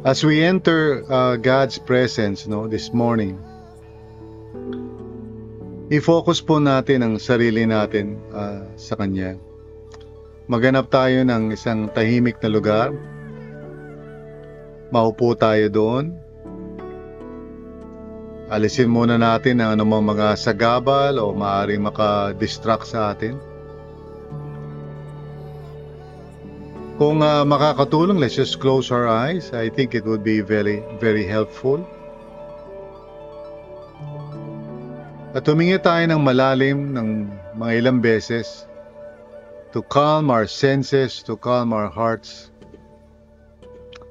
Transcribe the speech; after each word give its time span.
As 0.00 0.24
we 0.24 0.40
enter 0.40 1.04
uh, 1.12 1.36
God's 1.36 1.76
presence 1.76 2.48
no 2.48 2.64
this 2.64 2.88
morning, 2.88 3.36
i-focus 5.92 6.40
po 6.40 6.56
natin 6.56 7.04
ang 7.04 7.14
sarili 7.20 7.68
natin 7.68 8.16
uh, 8.32 8.64
sa 8.80 8.96
Kanya. 8.96 9.36
Maganap 10.48 10.88
tayo 10.88 11.20
ng 11.20 11.52
isang 11.52 11.92
tahimik 11.92 12.40
na 12.40 12.48
lugar. 12.48 12.96
Maupo 14.88 15.36
tayo 15.36 15.68
doon. 15.68 16.16
Alisin 18.48 18.88
muna 18.88 19.20
natin 19.20 19.60
ang 19.60 19.76
anumang 19.76 20.16
mga 20.16 20.32
sagabal 20.40 21.20
o 21.20 21.36
maaaring 21.36 21.84
maka-distract 21.84 22.88
sa 22.88 23.12
atin. 23.12 23.36
Kung 27.00 27.24
uh, 27.24 27.48
makakatulong, 27.48 28.20
let's 28.20 28.36
just 28.36 28.60
close 28.60 28.92
our 28.92 29.08
eyes. 29.08 29.56
I 29.56 29.72
think 29.72 29.96
it 29.96 30.04
would 30.04 30.20
be 30.20 30.44
very, 30.44 30.84
very 31.00 31.24
helpful. 31.24 31.80
At 35.32 35.48
humingi 35.48 35.80
tayo 35.80 36.04
ng 36.04 36.20
malalim 36.20 36.92
ng 36.92 37.08
mga 37.56 37.72
ilang 37.80 38.04
beses 38.04 38.68
to 39.72 39.80
calm 39.80 40.28
our 40.28 40.44
senses, 40.44 41.24
to 41.24 41.40
calm 41.40 41.72
our 41.72 41.88
hearts, 41.88 42.52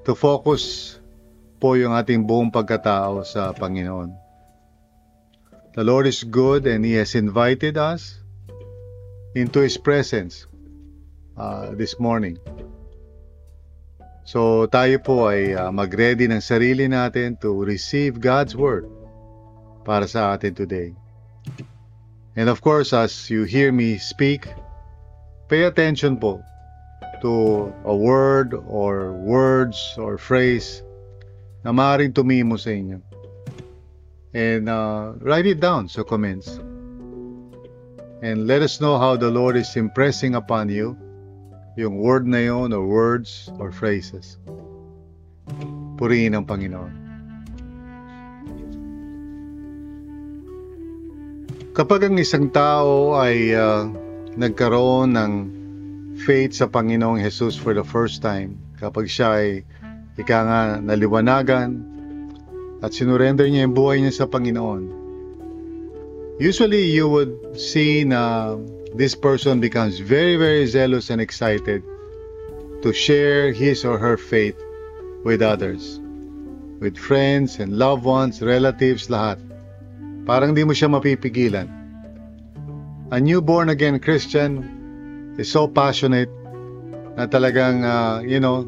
to 0.09 0.17
focus 0.17 0.97
po 1.61 1.77
yung 1.77 1.93
ating 1.93 2.25
buong 2.25 2.49
pagkatao 2.49 3.21
sa 3.21 3.53
Panginoon. 3.53 4.17
The 5.77 5.85
Lord 5.85 6.09
is 6.09 6.25
good 6.25 6.65
and 6.65 6.81
He 6.81 6.97
has 6.97 7.13
invited 7.13 7.77
us 7.77 8.17
into 9.37 9.61
His 9.61 9.77
presence 9.77 10.49
uh, 11.37 11.77
this 11.77 12.01
morning. 12.01 12.41
So 14.29 14.69
tayo 14.69 15.01
po 15.01 15.25
ay 15.25 15.57
uh, 15.57 15.73
mag-ready 15.73 16.29
ng 16.29 16.37
sarili 16.37 16.85
natin 16.85 17.33
to 17.41 17.65
receive 17.65 18.21
God's 18.21 18.53
Word 18.53 18.85
para 19.81 20.05
sa 20.05 20.37
atin 20.37 20.53
today. 20.53 20.93
And 22.37 22.45
of 22.45 22.61
course, 22.61 22.93
as 22.93 23.09
you 23.33 23.49
hear 23.49 23.73
me 23.73 23.97
speak, 23.97 24.45
pay 25.49 25.65
attention 25.65 26.21
po 26.21 26.45
to 27.25 27.73
a 27.89 27.95
word 27.97 28.53
or 28.53 29.17
words 29.17 29.97
or 29.97 30.21
phrase 30.21 30.85
na 31.65 31.73
maaaring 31.73 32.13
tumimo 32.13 32.53
sa 32.61 32.69
inyo. 32.69 33.01
And 34.37 34.69
uh, 34.69 35.17
write 35.25 35.49
it 35.49 35.57
down 35.57 35.89
sa 35.89 36.05
comments. 36.05 36.61
And 38.21 38.45
let 38.45 38.61
us 38.61 38.77
know 38.77 39.01
how 39.01 39.17
the 39.17 39.33
Lord 39.33 39.57
is 39.57 39.73
impressing 39.73 40.37
upon 40.37 40.69
you 40.69 41.08
yung 41.79 41.95
word 41.95 42.27
na 42.27 42.43
yon 42.43 42.75
or 42.75 42.83
words 42.83 43.47
or 43.55 43.71
phrases. 43.71 44.35
Purihin 45.95 46.35
ang 46.35 46.43
Panginoon. 46.43 47.07
Kapag 51.71 52.11
ang 52.11 52.19
isang 52.19 52.51
tao 52.51 53.15
ay 53.15 53.55
uh, 53.55 53.87
nagkaroon 54.35 55.15
ng 55.15 55.33
faith 56.19 56.59
sa 56.59 56.67
Panginoong 56.67 57.23
Jesus 57.23 57.55
for 57.55 57.71
the 57.71 57.87
first 57.87 58.19
time, 58.19 58.59
kapag 58.75 59.07
siya 59.07 59.39
ay 59.39 59.63
ika 60.19 60.37
nga 60.43 60.61
naliwanagan 60.83 61.79
at 62.83 62.91
sinurrender 62.91 63.47
niya 63.47 63.63
yung 63.63 63.75
buhay 63.79 64.03
niya 64.03 64.11
sa 64.11 64.27
Panginoon, 64.27 64.91
usually 66.43 66.91
you 66.91 67.07
would 67.07 67.31
see 67.55 68.03
na 68.03 68.51
this 68.95 69.13
person 69.13 69.59
becomes 69.59 69.99
very, 69.99 70.35
very 70.35 70.65
zealous 70.65 71.09
and 71.09 71.21
excited 71.21 71.83
to 72.81 72.93
share 72.93 73.51
his 73.53 73.85
or 73.85 73.97
her 73.97 74.17
faith 74.17 74.57
with 75.23 75.41
others, 75.41 75.99
with 76.79 76.97
friends 76.97 77.59
and 77.59 77.77
loved 77.77 78.03
ones, 78.03 78.41
relatives, 78.41 79.07
lahat. 79.07 79.37
Parang 80.25 80.55
di 80.55 80.63
mo 80.65 80.73
siya 80.73 80.89
mapipigilan. 80.89 81.67
A 83.11 83.17
new 83.19 83.41
born 83.41 83.69
again 83.69 83.99
Christian 83.99 84.63
is 85.37 85.49
so 85.49 85.67
passionate 85.67 86.29
na 87.17 87.25
talagang, 87.25 87.81
uh, 87.81 88.21
you 88.25 88.39
know, 88.39 88.65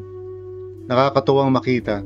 nakakatuwang 0.86 1.54
makita 1.54 2.02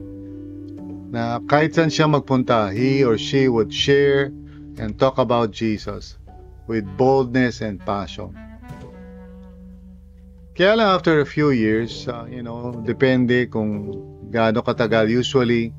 na 1.11 1.41
kahit 1.49 1.73
saan 1.73 1.89
siya 1.89 2.07
magpunta, 2.09 2.69
he 2.73 3.05
or 3.05 3.17
she 3.17 3.49
would 3.49 3.73
share 3.73 4.29
and 4.77 5.01
talk 5.01 5.17
about 5.17 5.49
Jesus 5.53 6.21
with 6.67 6.85
boldness 6.99 7.63
and 7.63 7.79
passion. 7.83 8.35
Kaya 10.57 10.73
lang 10.73 10.89
after 10.89 11.21
a 11.21 11.29
few 11.29 11.53
years, 11.53 12.09
uh, 12.09 12.25
you 12.27 12.41
know, 12.41 12.73
depende 12.81 13.45
kung 13.53 13.93
gaano 14.33 14.65
katagal. 14.65 15.13
Usually, 15.13 15.71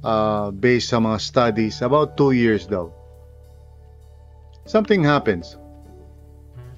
uh, 0.00 0.48
based 0.48 0.90
sa 0.90 0.98
mga 0.98 1.18
studies, 1.20 1.84
about 1.84 2.16
two 2.16 2.32
years 2.32 2.64
daw. 2.64 2.88
Something 4.64 5.04
happens. 5.04 5.60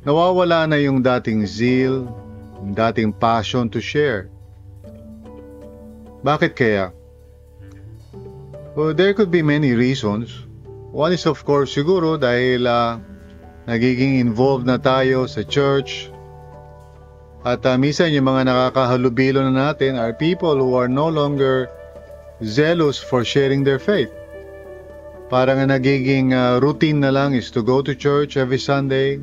Nawawala 0.02 0.66
na 0.66 0.78
yung 0.82 1.06
dating 1.06 1.46
zeal, 1.46 2.10
yung 2.58 2.74
dating 2.74 3.14
passion 3.14 3.70
to 3.70 3.78
share. 3.78 4.26
Bakit 6.26 6.52
kaya? 6.58 6.90
Well, 8.74 8.90
there 8.94 9.14
could 9.14 9.30
be 9.30 9.42
many 9.42 9.74
reasons. 9.74 10.46
One 10.90 11.14
is 11.14 11.26
of 11.30 11.46
course 11.46 11.70
siguro 11.70 12.18
dahil 12.18 12.66
uh, 12.66 12.98
nagiging 13.68 14.20
involved 14.20 14.64
na 14.64 14.80
tayo 14.80 15.28
sa 15.28 15.44
church. 15.44 16.08
At 17.40 17.64
uh, 17.64 17.80
minsan 17.80 18.12
yung 18.12 18.28
mga 18.28 18.52
nakakahalubilo 18.52 19.40
na 19.44 19.72
natin 19.72 19.96
are 19.96 20.12
people 20.12 20.60
who 20.60 20.76
are 20.76 20.88
no 20.88 21.08
longer 21.08 21.72
zealous 22.44 23.00
for 23.00 23.24
sharing 23.24 23.64
their 23.64 23.80
faith. 23.80 24.12
Parang 25.32 25.62
nagiging 25.62 26.34
uh, 26.34 26.58
routine 26.58 27.00
na 27.00 27.14
lang 27.14 27.32
is 27.32 27.54
to 27.54 27.62
go 27.62 27.80
to 27.80 27.94
church 27.94 28.36
every 28.36 28.58
Sunday 28.58 29.20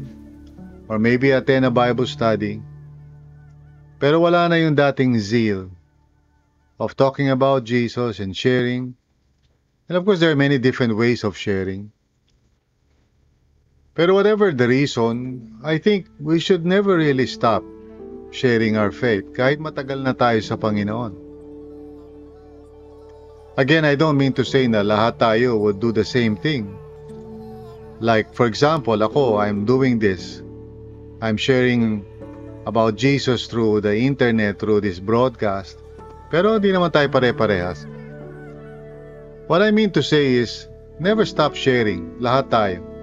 or 0.88 0.98
maybe 0.98 1.36
attend 1.36 1.68
a 1.68 1.74
Bible 1.74 2.08
study. 2.08 2.64
Pero 4.00 4.22
wala 4.22 4.48
na 4.48 4.62
yung 4.62 4.78
dating 4.78 5.20
zeal 5.20 5.68
of 6.80 6.96
talking 6.96 7.30
about 7.30 7.66
Jesus 7.66 8.22
and 8.22 8.38
sharing. 8.38 8.94
And 9.90 9.98
of 9.98 10.06
course, 10.06 10.22
there 10.22 10.32
are 10.32 10.38
many 10.38 10.58
different 10.62 10.96
ways 10.96 11.26
of 11.26 11.36
sharing. 11.36 11.92
Pero 13.98 14.14
whatever 14.14 14.54
the 14.54 14.70
reason, 14.70 15.42
I 15.66 15.82
think 15.82 16.06
we 16.22 16.38
should 16.38 16.70
never 16.70 17.02
really 17.02 17.26
stop 17.26 17.66
sharing 18.30 18.78
our 18.78 18.94
faith 18.94 19.34
kahit 19.34 19.58
matagal 19.58 20.06
na 20.06 20.14
tayo 20.14 20.38
sa 20.46 20.54
Panginoon. 20.54 21.18
Again, 23.58 23.90
I 23.90 23.98
don't 23.98 24.22
mean 24.22 24.38
to 24.38 24.46
say 24.46 24.70
na 24.70 24.86
lahat 24.86 25.18
tayo 25.18 25.58
would 25.58 25.82
do 25.82 25.90
the 25.90 26.06
same 26.06 26.38
thing. 26.38 26.70
Like, 27.98 28.30
for 28.38 28.46
example, 28.46 29.02
ako, 29.02 29.42
I'm 29.42 29.66
doing 29.66 29.98
this. 29.98 30.46
I'm 31.26 31.42
sharing 31.42 32.06
about 32.70 33.02
Jesus 33.02 33.50
through 33.50 33.82
the 33.82 33.98
internet, 33.98 34.62
through 34.62 34.86
this 34.86 35.02
broadcast. 35.02 35.82
Pero 36.30 36.62
hindi 36.62 36.70
naman 36.70 36.94
tayo 36.94 37.10
pare-parehas. 37.10 37.90
What 39.50 39.66
I 39.66 39.74
mean 39.74 39.90
to 39.98 40.06
say 40.06 40.38
is, 40.38 40.70
never 41.02 41.26
stop 41.26 41.58
sharing. 41.58 42.22
Lahat 42.22 42.54
tayo. 42.54 42.97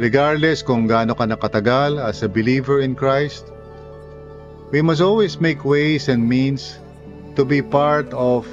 Regardless 0.00 0.64
kung 0.64 0.88
gaano 0.88 1.12
ka 1.12 1.28
nakatagal 1.28 2.00
as 2.00 2.24
a 2.24 2.28
believer 2.28 2.80
in 2.80 2.96
Christ, 2.96 3.52
we 4.72 4.80
must 4.80 5.04
always 5.04 5.36
make 5.36 5.68
ways 5.68 6.08
and 6.08 6.24
means 6.24 6.80
to 7.36 7.44
be 7.44 7.60
part 7.60 8.08
of 8.16 8.48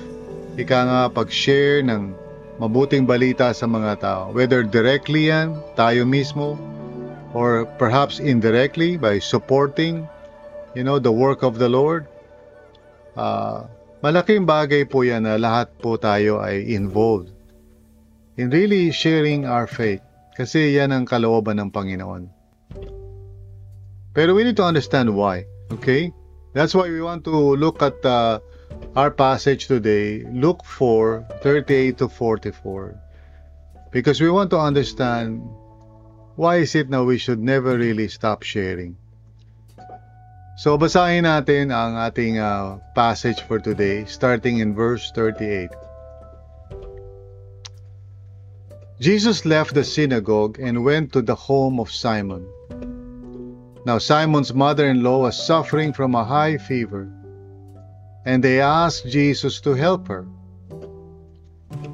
ika 0.60 0.80
nga 0.84 1.02
pag-share 1.08 1.80
ng 1.80 2.12
mabuting 2.60 3.08
balita 3.08 3.56
sa 3.56 3.64
mga 3.64 4.04
tao. 4.04 4.24
Whether 4.36 4.68
directly 4.68 5.32
yan, 5.32 5.56
tayo 5.80 6.04
mismo, 6.04 6.60
or 7.32 7.64
perhaps 7.80 8.20
indirectly 8.20 9.00
by 9.00 9.24
supporting, 9.24 10.04
you 10.76 10.84
know, 10.84 11.00
the 11.00 11.12
work 11.12 11.40
of 11.40 11.56
the 11.56 11.72
Lord. 11.72 12.04
Uh, 13.16 13.64
malaking 14.04 14.44
bagay 14.44 14.84
po 14.84 15.08
yan 15.08 15.24
na 15.24 15.40
lahat 15.40 15.72
po 15.80 15.96
tayo 15.96 16.44
ay 16.44 16.68
involved 16.68 17.32
in 18.36 18.52
really 18.52 18.92
sharing 18.92 19.48
our 19.48 19.68
faith. 19.68 20.04
Kasi 20.40 20.80
yan 20.80 20.96
ang 20.96 21.04
kalooban 21.04 21.60
ng 21.60 21.68
Panginoon. 21.68 22.32
Pero 24.16 24.32
we 24.32 24.48
need 24.48 24.56
to 24.56 24.64
understand 24.64 25.12
why, 25.12 25.44
okay? 25.68 26.16
That's 26.56 26.72
why 26.72 26.88
we 26.88 27.04
want 27.04 27.28
to 27.28 27.60
look 27.60 27.84
at 27.84 28.00
uh, 28.08 28.40
our 28.96 29.12
passage 29.12 29.68
today, 29.68 30.24
Luke 30.32 30.64
4 30.64 31.44
38 31.44 32.00
to 32.00 32.08
44. 32.08 32.96
Because 33.92 34.24
we 34.24 34.32
want 34.32 34.48
to 34.56 34.60
understand 34.64 35.44
why 36.40 36.64
is 36.64 36.72
it 36.72 36.88
now 36.88 37.04
we 37.04 37.20
should 37.20 37.44
never 37.44 37.76
really 37.76 38.08
stop 38.08 38.48
sharing. 38.48 38.96
So 40.56 40.80
basahin 40.80 41.28
natin 41.28 41.76
ang 41.76 42.00
ating 42.00 42.40
uh, 42.40 42.80
passage 42.96 43.44
for 43.44 43.60
today 43.60 44.08
starting 44.08 44.64
in 44.64 44.72
verse 44.72 45.12
38. 45.12 45.89
Jesus 49.00 49.46
left 49.46 49.74
the 49.74 49.84
synagogue 49.86 50.60
and 50.60 50.84
went 50.84 51.14
to 51.14 51.22
the 51.22 51.36
home 51.36 51.80
of 51.80 51.90
Simon. 51.90 52.46
Now 53.86 53.98
Simon's 53.98 54.54
mother-in-law 54.54 55.20
was 55.22 55.48
suffering 55.48 55.94
from 55.94 56.16
a 56.16 56.26
high 56.26 56.58
fever, 56.58 57.08
and 58.26 58.44
they 58.44 58.60
asked 58.60 59.08
Jesus 59.08 59.62
to 59.62 59.74
help 59.74 60.10
her. 60.10 60.28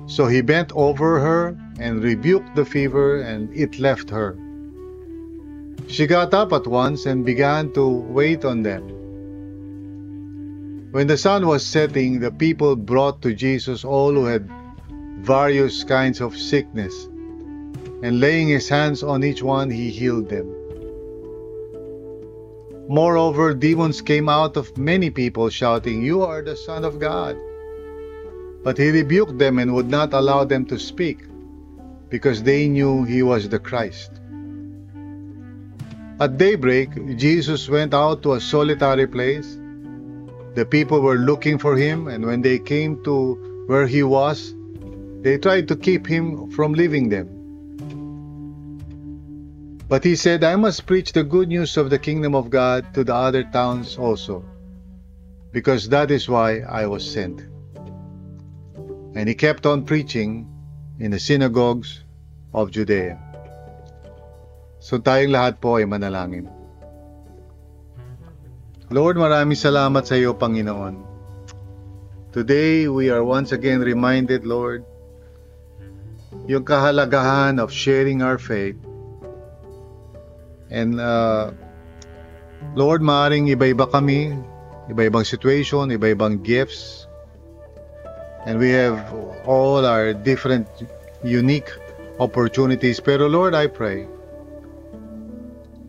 So 0.08 0.26
he 0.26 0.42
bent 0.42 0.72
over 0.74 1.20
her 1.20 1.56
and 1.80 2.02
rebuked 2.02 2.56
the 2.56 2.66
fever, 2.66 3.22
and 3.22 3.54
it 3.54 3.78
left 3.78 4.10
her. 4.10 4.36
She 5.88 6.08
got 6.08 6.34
up 6.34 6.54
at 6.54 6.66
once 6.66 7.06
and 7.06 7.24
began 7.24 7.72
to 7.74 7.88
wait 7.88 8.44
on 8.44 8.64
them. 8.64 8.82
When 10.92 11.06
the 11.06 11.18
sun 11.18 11.46
was 11.46 11.64
setting, 11.64 12.20
the 12.20 12.32
people 12.32 12.76
brought 12.76 13.22
to 13.22 13.36
Jesus 13.36 13.86
all 13.86 14.14
who 14.14 14.26
had 14.26 14.50
various 15.26 15.84
kinds 15.84 16.22
of 16.22 16.38
sickness, 16.38 17.10
and 18.04 18.20
laying 18.20 18.48
his 18.48 18.70
hands 18.70 19.02
on 19.02 19.24
each 19.24 19.42
one, 19.42 19.70
he 19.70 19.90
healed 19.90 20.30
them. 20.30 20.46
Moreover, 22.88 23.56
demons 23.56 24.02
came 24.02 24.30
out 24.30 24.56
of 24.58 24.78
many 24.78 25.10
people, 25.10 25.50
shouting, 25.50 26.04
You 26.04 26.22
are 26.22 26.44
the 26.44 26.56
Son 26.56 26.86
of 26.86 27.00
God. 27.00 27.36
But 28.64 28.78
he 28.78 28.92
rebuked 28.92 29.40
them 29.40 29.58
and 29.58 29.74
would 29.74 29.90
not 29.90 30.14
allow 30.14 30.44
them 30.44 30.66
to 30.68 30.78
speak, 30.78 31.26
because 32.10 32.44
they 32.44 32.68
knew 32.68 33.04
he 33.04 33.24
was 33.24 33.50
the 33.50 33.58
Christ. 33.58 34.12
At 36.20 36.38
daybreak, 36.38 37.18
Jesus 37.18 37.68
went 37.68 37.96
out 37.96 38.22
to 38.24 38.34
a 38.34 38.40
solitary 38.40 39.08
place. 39.08 39.58
The 40.54 40.66
people 40.66 41.02
were 41.02 41.18
looking 41.18 41.58
for 41.58 41.76
him, 41.76 42.08
and 42.08 42.24
when 42.24 42.42
they 42.42 42.60
came 42.60 43.04
to 43.04 43.66
where 43.66 43.88
he 43.88 44.04
was, 44.04 44.54
they 45.26 45.42
tried 45.42 45.66
to 45.66 45.74
keep 45.74 46.06
him 46.06 46.54
from 46.54 46.78
leaving 46.78 47.10
them. 47.10 47.26
But 49.90 50.06
he 50.06 50.14
said, 50.14 50.46
I 50.46 50.54
must 50.54 50.86
preach 50.86 51.18
the 51.18 51.26
good 51.26 51.50
news 51.50 51.82
of 51.82 51.90
the 51.90 51.98
kingdom 51.98 52.38
of 52.38 52.54
God 52.54 52.94
to 52.94 53.02
the 53.02 53.18
other 53.18 53.42
towns 53.42 53.98
also, 53.98 54.46
because 55.50 55.90
that 55.90 56.14
is 56.14 56.30
why 56.30 56.62
I 56.62 56.86
was 56.86 57.02
sent. 57.02 57.42
And 59.18 59.26
he 59.26 59.34
kept 59.34 59.66
on 59.66 59.82
preaching 59.82 60.46
in 61.02 61.10
the 61.10 61.18
synagogues 61.18 62.06
of 62.54 62.70
Judea. 62.70 63.18
So 64.78 65.02
tayong 65.02 65.34
lahat 65.34 65.58
po 65.58 65.82
ay 65.82 65.90
manalangin. 65.90 66.46
Lord, 68.94 69.18
maraming 69.18 69.58
salamat 69.58 70.06
sa 70.06 70.14
iyo, 70.22 70.38
Panginoon. 70.38 71.02
Today, 72.30 72.86
we 72.86 73.10
are 73.10 73.26
once 73.26 73.58
again 73.58 73.82
reminded, 73.82 74.46
Lord, 74.46 74.86
yung 76.46 76.68
kahalagahan 76.68 77.58
of 77.58 77.72
sharing 77.72 78.22
our 78.22 78.38
faith. 78.38 78.78
And, 80.70 81.00
uh, 81.00 81.56
Lord, 82.76 83.00
maaring 83.00 83.48
iba-iba 83.54 83.88
kami, 83.88 84.36
iba-ibang 84.92 85.24
situation, 85.24 85.94
iba-ibang 85.94 86.44
gifts. 86.44 87.08
And 88.46 88.60
we 88.60 88.70
have 88.76 89.00
all 89.48 89.86
our 89.86 90.14
different, 90.14 90.68
unique 91.26 91.70
opportunities. 92.22 93.02
Pero 93.02 93.26
Lord, 93.26 93.58
I 93.58 93.66
pray, 93.68 94.06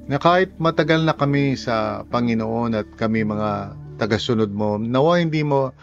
na 0.06 0.16
kahit 0.16 0.54
matagal 0.56 1.02
na 1.02 1.12
kami 1.12 1.58
sa 1.58 2.06
Panginoon 2.06 2.78
at 2.78 2.88
kami 2.94 3.26
mga 3.26 3.74
tagasunod 3.98 4.50
mo, 4.54 4.78
nawa 4.78 5.18
hindi 5.18 5.42
mo 5.42 5.74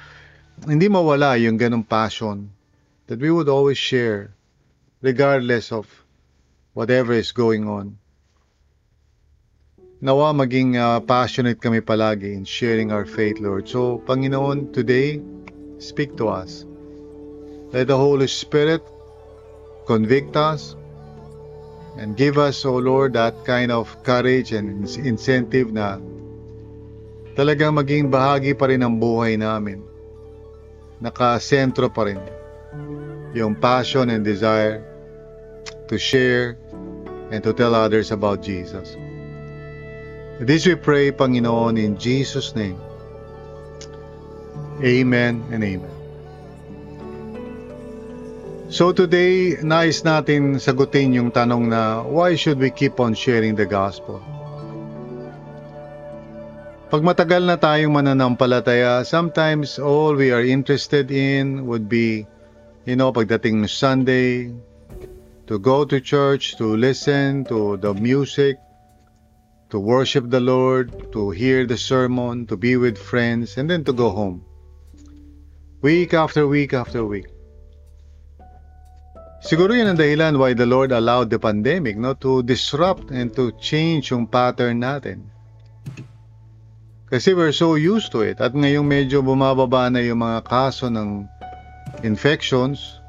hindi 0.63 0.87
mawala 0.87 1.35
yung 1.35 1.59
ganong 1.59 1.83
passion 1.83 2.47
that 3.11 3.19
we 3.19 3.27
would 3.27 3.51
always 3.51 3.75
share 3.75 4.31
regardless 5.03 5.75
of 5.75 5.85
whatever 6.71 7.11
is 7.11 7.35
going 7.35 7.67
on. 7.67 7.99
Nawa 9.99 10.31
maging 10.31 10.79
uh, 10.79 11.03
passionate 11.03 11.59
kami 11.59 11.83
palagi 11.83 12.31
in 12.31 12.47
sharing 12.47 12.91
our 12.91 13.05
faith, 13.05 13.39
Lord. 13.39 13.67
So, 13.67 13.99
Panginoon, 14.07 14.71
today, 14.71 15.19
speak 15.77 16.15
to 16.17 16.31
us. 16.31 16.65
Let 17.75 17.91
the 17.91 17.99
Holy 17.99 18.27
Spirit 18.27 18.81
convict 19.85 20.35
us, 20.35 20.75
And 21.93 22.17
give 22.17 22.41
us, 22.41 22.65
O 22.65 22.81
Lord, 22.81 23.13
that 23.13 23.45
kind 23.45 23.69
of 23.69 23.85
courage 24.01 24.49
and 24.49 24.81
incentive 24.97 25.69
na 25.69 26.01
talagang 27.37 27.77
maging 27.77 28.09
bahagi 28.09 28.57
pa 28.57 28.65
rin 28.65 28.81
ng 28.81 28.97
buhay 28.97 29.37
namin. 29.37 29.77
Nakasentro 30.97 31.93
pa 31.93 32.09
rin 32.09 32.17
yung 33.37 33.53
passion 33.53 34.09
and 34.09 34.25
desire 34.25 34.81
to 35.93 36.01
share 36.01 36.57
and 37.29 37.45
to 37.45 37.53
tell 37.53 37.77
others 37.77 38.09
about 38.09 38.41
Jesus. 38.41 38.97
This 40.41 40.65
we 40.65 40.73
pray, 40.73 41.13
Panginoon, 41.13 41.77
in 41.77 42.01
Jesus' 42.01 42.57
name. 42.57 42.81
Amen 44.81 45.45
and 45.53 45.61
amen. 45.61 45.93
So 48.73 48.89
today, 48.89 49.61
nais 49.61 50.01
natin 50.01 50.57
sagutin 50.57 51.13
yung 51.13 51.29
tanong 51.29 51.69
na 51.69 52.01
why 52.01 52.33
should 52.33 52.57
we 52.57 52.73
keep 52.73 52.97
on 52.97 53.13
sharing 53.13 53.53
the 53.53 53.69
gospel? 53.69 54.17
Pag 56.89 57.05
matagal 57.05 57.45
na 57.45 57.61
tayong 57.61 57.93
mananampalataya, 57.93 59.05
sometimes 59.05 59.77
all 59.77 60.17
we 60.17 60.33
are 60.33 60.41
interested 60.41 61.13
in 61.13 61.69
would 61.69 61.85
be, 61.85 62.25
you 62.89 62.97
know, 62.97 63.13
pagdating 63.13 63.61
ng 63.61 63.69
Sunday, 63.69 64.49
to 65.47 65.59
go 65.59 65.83
to 65.83 65.99
church, 65.99 66.55
to 66.57 66.75
listen 66.75 67.43
to 67.45 67.77
the 67.77 67.93
music, 67.93 68.57
to 69.69 69.79
worship 69.79 70.29
the 70.29 70.39
Lord, 70.39 71.11
to 71.11 71.31
hear 71.31 71.65
the 71.65 71.77
sermon, 71.77 72.45
to 72.47 72.55
be 72.55 72.77
with 72.77 72.97
friends, 72.97 73.57
and 73.57 73.69
then 73.69 73.83
to 73.83 73.93
go 73.93 74.09
home. 74.09 74.45
Week 75.81 76.13
after 76.13 76.47
week 76.47 76.71
after 76.71 77.03
week. 77.03 77.27
Siguro 79.43 79.75
yan 79.75 79.91
ang 79.91 79.99
dahilan 79.99 80.39
why 80.39 80.55
the 80.55 80.63
Lord 80.63 80.95
allowed 80.95 81.27
the 81.27 81.35
pandemic 81.35 81.99
no 81.99 82.15
to 82.23 82.39
disrupt 82.47 83.11
and 83.11 83.35
to 83.35 83.51
change 83.59 84.15
yung 84.15 84.23
pattern 84.23 84.79
natin. 84.79 85.27
Kasi 87.11 87.35
we're 87.35 87.51
so 87.51 87.75
used 87.75 88.15
to 88.15 88.23
it 88.23 88.39
at 88.39 88.55
ngayong 88.55 88.87
medyo 88.87 89.19
bumababa 89.19 89.91
na 89.91 89.99
yung 89.99 90.23
mga 90.23 90.47
kaso 90.47 90.87
ng 90.87 91.27
infections, 92.07 93.03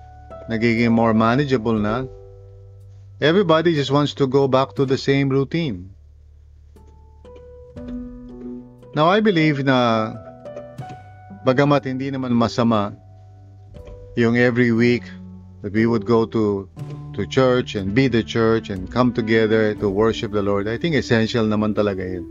nagiging 0.51 0.91
more 0.91 1.15
manageable 1.15 1.79
na. 1.79 2.03
Everybody 3.21 3.75
just 3.75 3.91
wants 3.91 4.15
to 4.15 4.27
go 4.27 4.49
back 4.49 4.75
to 4.75 4.85
the 4.85 4.99
same 4.99 5.29
routine. 5.29 5.95
Now 8.95 9.07
I 9.07 9.23
believe 9.23 9.63
na 9.63 10.15
bagamat 11.47 11.87
hindi 11.87 12.11
naman 12.11 12.35
masama 12.35 12.95
yung 14.19 14.35
every 14.35 14.75
week 14.75 15.07
that 15.63 15.75
we 15.75 15.87
would 15.87 16.07
go 16.07 16.27
to 16.27 16.67
to 17.15 17.27
church 17.27 17.79
and 17.79 17.95
be 17.95 18.11
the 18.11 18.23
church 18.23 18.71
and 18.71 18.91
come 18.91 19.15
together 19.15 19.75
to 19.79 19.87
worship 19.87 20.35
the 20.35 20.43
Lord. 20.43 20.67
I 20.67 20.79
think 20.79 20.99
essential 20.99 21.47
naman 21.47 21.79
talaga 21.79 22.03
yun. 22.03 22.27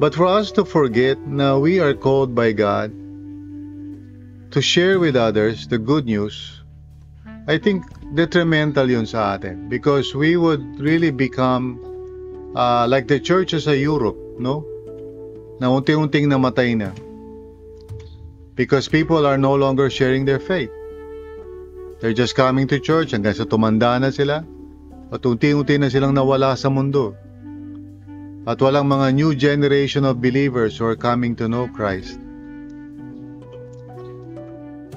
But 0.00 0.16
for 0.16 0.24
us 0.24 0.52
to 0.56 0.64
forget 0.64 1.20
na 1.20 1.60
we 1.60 1.80
are 1.84 1.92
called 1.92 2.32
by 2.32 2.56
God 2.56 2.96
to 4.52 4.60
share 4.64 4.96
with 4.96 5.16
others 5.16 5.68
the 5.68 5.76
good 5.76 6.08
news, 6.08 6.57
I 7.48 7.56
think 7.56 7.88
detrimental 8.12 8.84
yun 8.92 9.08
sa 9.08 9.40
atin 9.40 9.72
because 9.72 10.12
we 10.12 10.36
would 10.36 10.60
really 10.76 11.08
become 11.08 11.80
uh, 12.52 12.84
like 12.84 13.08
the 13.08 13.16
churches 13.16 13.64
sa 13.64 13.72
Europe, 13.72 14.20
no? 14.36 14.68
Na 15.56 15.72
unti-unting 15.72 16.28
namatay 16.28 16.76
na. 16.76 16.92
Because 18.52 18.84
people 18.92 19.24
are 19.24 19.40
no 19.40 19.56
longer 19.56 19.88
sharing 19.88 20.28
their 20.28 20.36
faith. 20.36 20.68
They're 22.04 22.12
just 22.12 22.36
coming 22.36 22.68
to 22.68 22.84
church 22.84 23.16
hanggang 23.16 23.32
sa 23.32 23.48
tumanda 23.48 23.96
na 23.96 24.12
sila 24.12 24.44
at 25.08 25.24
unti-unti 25.24 25.80
na 25.80 25.88
silang 25.88 26.12
nawala 26.12 26.52
sa 26.52 26.68
mundo. 26.68 27.16
At 28.44 28.60
walang 28.60 28.92
mga 28.92 29.16
new 29.16 29.32
generation 29.32 30.04
of 30.04 30.20
believers 30.20 30.76
who 30.76 30.84
are 30.84 31.00
coming 31.00 31.32
to 31.40 31.48
know 31.48 31.64
Christ. 31.64 32.27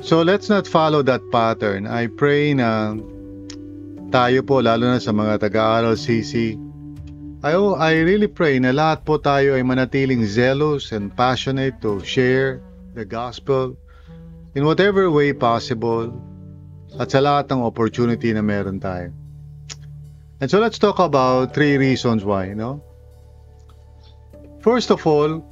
So 0.02 0.26
let's 0.26 0.50
not 0.50 0.66
follow 0.66 1.06
that 1.06 1.22
pattern. 1.30 1.86
I 1.86 2.10
pray 2.10 2.58
na 2.58 2.98
tayo 4.10 4.42
po, 4.42 4.58
lalo 4.58 4.90
na 4.90 5.00
sa 5.00 5.14
mga 5.14 5.46
taga-aral 5.46 5.94
CC, 5.94 6.58
I, 7.46 7.54
I 7.54 8.02
really 8.02 8.26
pray 8.26 8.58
na 8.58 8.74
lahat 8.74 9.06
po 9.06 9.22
tayo 9.22 9.54
ay 9.54 9.62
manatiling 9.62 10.26
zealous 10.26 10.90
and 10.90 11.14
passionate 11.14 11.82
to 11.86 12.02
share 12.02 12.66
the 12.98 13.06
gospel 13.06 13.78
in 14.58 14.66
whatever 14.66 15.10
way 15.14 15.38
possible 15.38 16.10
at 16.98 17.14
sa 17.14 17.22
lahat 17.22 17.54
ng 17.54 17.62
opportunity 17.62 18.34
na 18.34 18.42
meron 18.42 18.82
tayo. 18.82 19.14
And 20.42 20.50
so 20.50 20.58
let's 20.58 20.82
talk 20.82 20.98
about 20.98 21.54
three 21.54 21.78
reasons 21.78 22.26
why, 22.26 22.58
no? 22.58 22.82
First 24.66 24.90
of 24.90 25.06
all, 25.06 25.46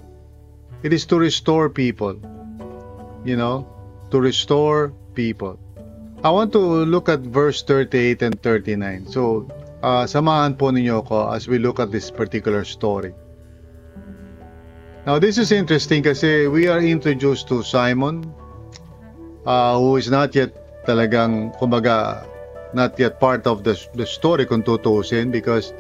it 0.82 0.90
is 0.90 1.06
to 1.14 1.22
restore 1.22 1.70
people. 1.70 2.18
You 3.22 3.38
know, 3.38 3.79
to 4.12 4.20
restore 4.20 4.94
people. 5.14 5.60
I 6.24 6.30
want 6.32 6.52
to 6.54 6.60
look 6.60 7.08
at 7.08 7.20
verse 7.20 7.64
38 7.64 8.22
and 8.22 8.42
39. 8.42 9.08
So, 9.08 9.48
uh, 9.82 10.04
samahan 10.04 10.60
po 10.60 10.72
ninyo 10.72 11.00
ako 11.06 11.32
as 11.32 11.48
we 11.48 11.60
look 11.60 11.80
at 11.80 11.92
this 11.92 12.12
particular 12.12 12.68
story. 12.68 13.16
Now, 15.08 15.18
this 15.18 15.40
is 15.40 15.56
interesting 15.56 16.04
kasi 16.04 16.52
we 16.52 16.68
are 16.68 16.84
introduced 16.84 17.48
to 17.50 17.64
Simon, 17.64 18.28
uh, 19.48 19.80
who 19.80 19.96
is 19.96 20.12
not 20.12 20.36
yet 20.36 20.52
talagang, 20.84 21.56
kumbaga, 21.56 22.28
not 22.76 23.00
yet 23.00 23.20
part 23.20 23.48
of 23.48 23.64
the, 23.64 23.80
the 23.96 24.06
story 24.06 24.46
kung 24.46 24.62
tutusin 24.62 25.32
because 25.32 25.74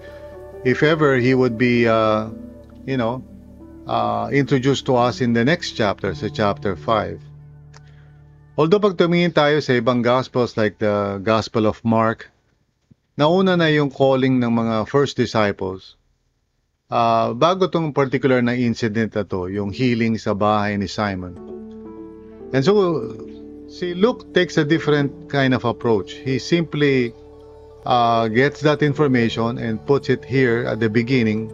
if 0.63 0.81
ever 0.83 1.19
he 1.19 1.35
would 1.35 1.57
be, 1.57 1.85
uh, 1.87 2.31
you 2.87 2.95
know, 2.95 3.21
uh, 3.87 4.29
introduced 4.31 4.85
to 4.85 4.95
us 4.95 5.19
in 5.19 5.33
the 5.33 5.43
next 5.43 5.75
chapter, 5.75 6.15
sa 6.15 6.29
chapter 6.31 6.75
5. 6.75 7.28
Although 8.59 8.83
pag 8.83 8.99
tumingin 8.99 9.31
tayo 9.31 9.63
sa 9.63 9.71
ibang 9.79 10.03
gospels 10.03 10.59
like 10.59 10.83
the 10.83 11.23
Gospel 11.23 11.63
of 11.63 11.79
Mark, 11.87 12.27
nauna 13.15 13.55
na 13.55 13.71
yung 13.71 13.87
calling 13.87 14.35
ng 14.35 14.51
mga 14.51 14.83
first 14.83 15.15
disciples. 15.15 15.95
Uh, 16.91 17.31
bago 17.31 17.71
tong 17.71 17.95
particular 17.95 18.43
na 18.43 18.59
incident 18.59 19.15
na 19.15 19.23
to, 19.23 19.47
yung 19.47 19.71
healing 19.71 20.19
sa 20.19 20.35
bahay 20.35 20.75
ni 20.75 20.91
Simon. 20.91 21.39
And 22.51 22.59
so, 22.59 22.75
si 23.71 23.95
Luke 23.95 24.35
takes 24.35 24.59
a 24.59 24.67
different 24.67 25.31
kind 25.31 25.55
of 25.55 25.63
approach. 25.63 26.19
He 26.19 26.35
simply 26.35 27.15
uh, 27.87 28.27
gets 28.27 28.59
that 28.67 28.83
information 28.83 29.55
and 29.55 29.79
puts 29.87 30.11
it 30.11 30.27
here 30.27 30.67
at 30.67 30.83
the 30.83 30.91
beginning, 30.91 31.47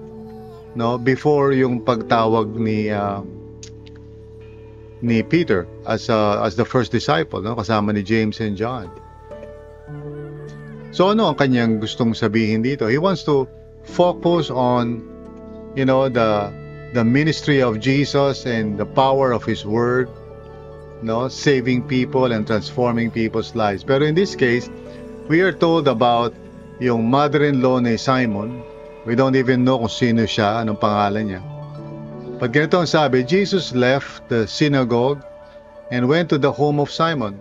no, 0.73 0.97
before 0.97 1.53
yung 1.53 1.85
pagtawag 1.85 2.57
ni 2.57 2.89
uh, 2.89 3.21
ni 5.05 5.21
Peter 5.21 5.69
as 5.85 6.09
uh, 6.09 6.41
as 6.41 6.57
the 6.57 6.65
first 6.65 6.89
disciple, 6.89 7.45
no, 7.45 7.53
kasama 7.53 7.93
ni 7.93 8.01
James 8.01 8.41
and 8.41 8.57
John. 8.57 8.89
So 10.89 11.13
ano 11.13 11.29
ang 11.29 11.37
kanyang 11.37 11.77
gustong 11.77 12.17
sabihin 12.17 12.65
dito? 12.65 12.89
He 12.89 12.97
wants 12.97 13.21
to 13.29 13.45
focus 13.85 14.49
on 14.49 15.05
you 15.77 15.85
know 15.85 16.09
the 16.09 16.49
the 16.97 17.05
ministry 17.05 17.61
of 17.61 17.77
Jesus 17.77 18.49
and 18.49 18.81
the 18.81 18.87
power 18.87 19.29
of 19.29 19.45
his 19.45 19.61
word, 19.61 20.09
no, 21.05 21.29
saving 21.29 21.85
people 21.85 22.33
and 22.33 22.47
transforming 22.49 23.13
people's 23.13 23.53
lives. 23.53 23.85
Pero 23.85 24.01
in 24.01 24.17
this 24.17 24.33
case, 24.33 24.71
we 25.29 25.45
are 25.45 25.53
told 25.53 25.85
about 25.85 26.33
yung 26.81 27.05
mother-in-law 27.13 27.85
ni 27.85 27.95
Simon. 27.95 28.65
We 29.05 29.13
don't 29.13 29.37
even 29.37 29.61
know 29.61 29.77
kung 29.77 29.93
sino 29.93 30.25
siya, 30.25 30.65
anong 30.65 30.81
pangalan 30.81 31.23
niya. 31.29 31.54
But 32.35 32.51
ganito 32.51 32.75
ang 32.75 32.89
sabi, 32.89 33.23
Jesus 33.23 33.71
left 33.71 34.27
the 34.27 34.43
synagogue 34.43 35.23
and 35.87 36.11
went 36.11 36.27
to 36.29 36.37
the 36.37 36.51
home 36.51 36.83
of 36.83 36.91
Simon. 36.91 37.39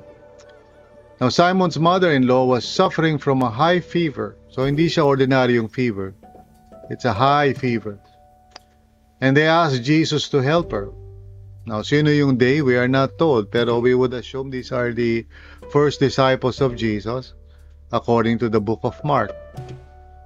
Now, 1.20 1.28
Simon's 1.30 1.78
mother-in-law 1.78 2.46
was 2.46 2.62
suffering 2.62 3.18
from 3.18 3.42
a 3.42 3.50
high 3.50 3.80
fever. 3.80 4.36
So, 4.50 4.66
hindi 4.66 4.86
siya 4.86 5.02
ordinaryong 5.02 5.70
fever. 5.70 6.14
It's 6.90 7.04
a 7.04 7.12
high 7.14 7.54
fever. 7.54 7.98
And 9.20 9.36
they 9.36 9.46
asked 9.46 9.82
Jesus 9.82 10.28
to 10.30 10.42
help 10.42 10.70
her. 10.70 10.90
Now, 11.66 11.82
sino 11.82 12.10
yung 12.10 12.36
they? 12.36 12.62
We 12.62 12.76
are 12.76 12.90
not 12.90 13.16
told. 13.18 13.50
Pero 13.50 13.80
we 13.80 13.94
would 13.94 14.12
assume 14.12 14.50
these 14.50 14.70
are 14.70 14.92
the 14.92 15.26
first 15.72 15.98
disciples 15.98 16.60
of 16.60 16.76
Jesus 16.76 17.32
according 17.90 18.38
to 18.38 18.48
the 18.48 18.60
book 18.60 18.80
of 18.84 18.94
Mark. 19.02 19.32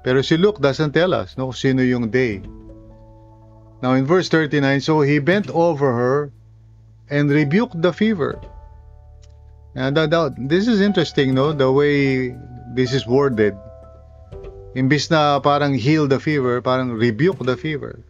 Pero 0.03 0.21
si 0.21 0.37
Luke 0.37 0.61
doesn't 0.61 0.93
tell 0.93 1.15
us 1.15 1.37
no, 1.37 1.53
sino 1.53 1.83
yung 1.83 2.11
they. 2.11 2.43
Now, 3.83 3.95
in 3.95 4.07
verse 4.07 4.29
39, 4.29 4.81
so 4.81 5.01
he 5.01 5.19
bent 5.19 5.51
over 5.51 5.93
her 5.93 6.33
and 7.09 7.31
rebuked 7.31 7.81
the 7.81 7.93
fever. 7.93 8.41
And 9.75 9.97
that, 9.97 10.11
that, 10.11 10.35
this 10.37 10.67
is 10.67 10.81
interesting, 10.81 11.35
no? 11.35 11.53
The 11.53 11.71
way 11.71 12.35
this 12.75 12.93
is 12.93 13.07
worded. 13.07 13.55
Imbis 14.75 15.11
na 15.11 15.39
parang 15.41 15.75
heal 15.75 16.07
the 16.07 16.21
fever, 16.21 16.61
parang 16.61 16.93
rebuke 16.93 17.39
the 17.39 17.57
fever. 17.57 18.03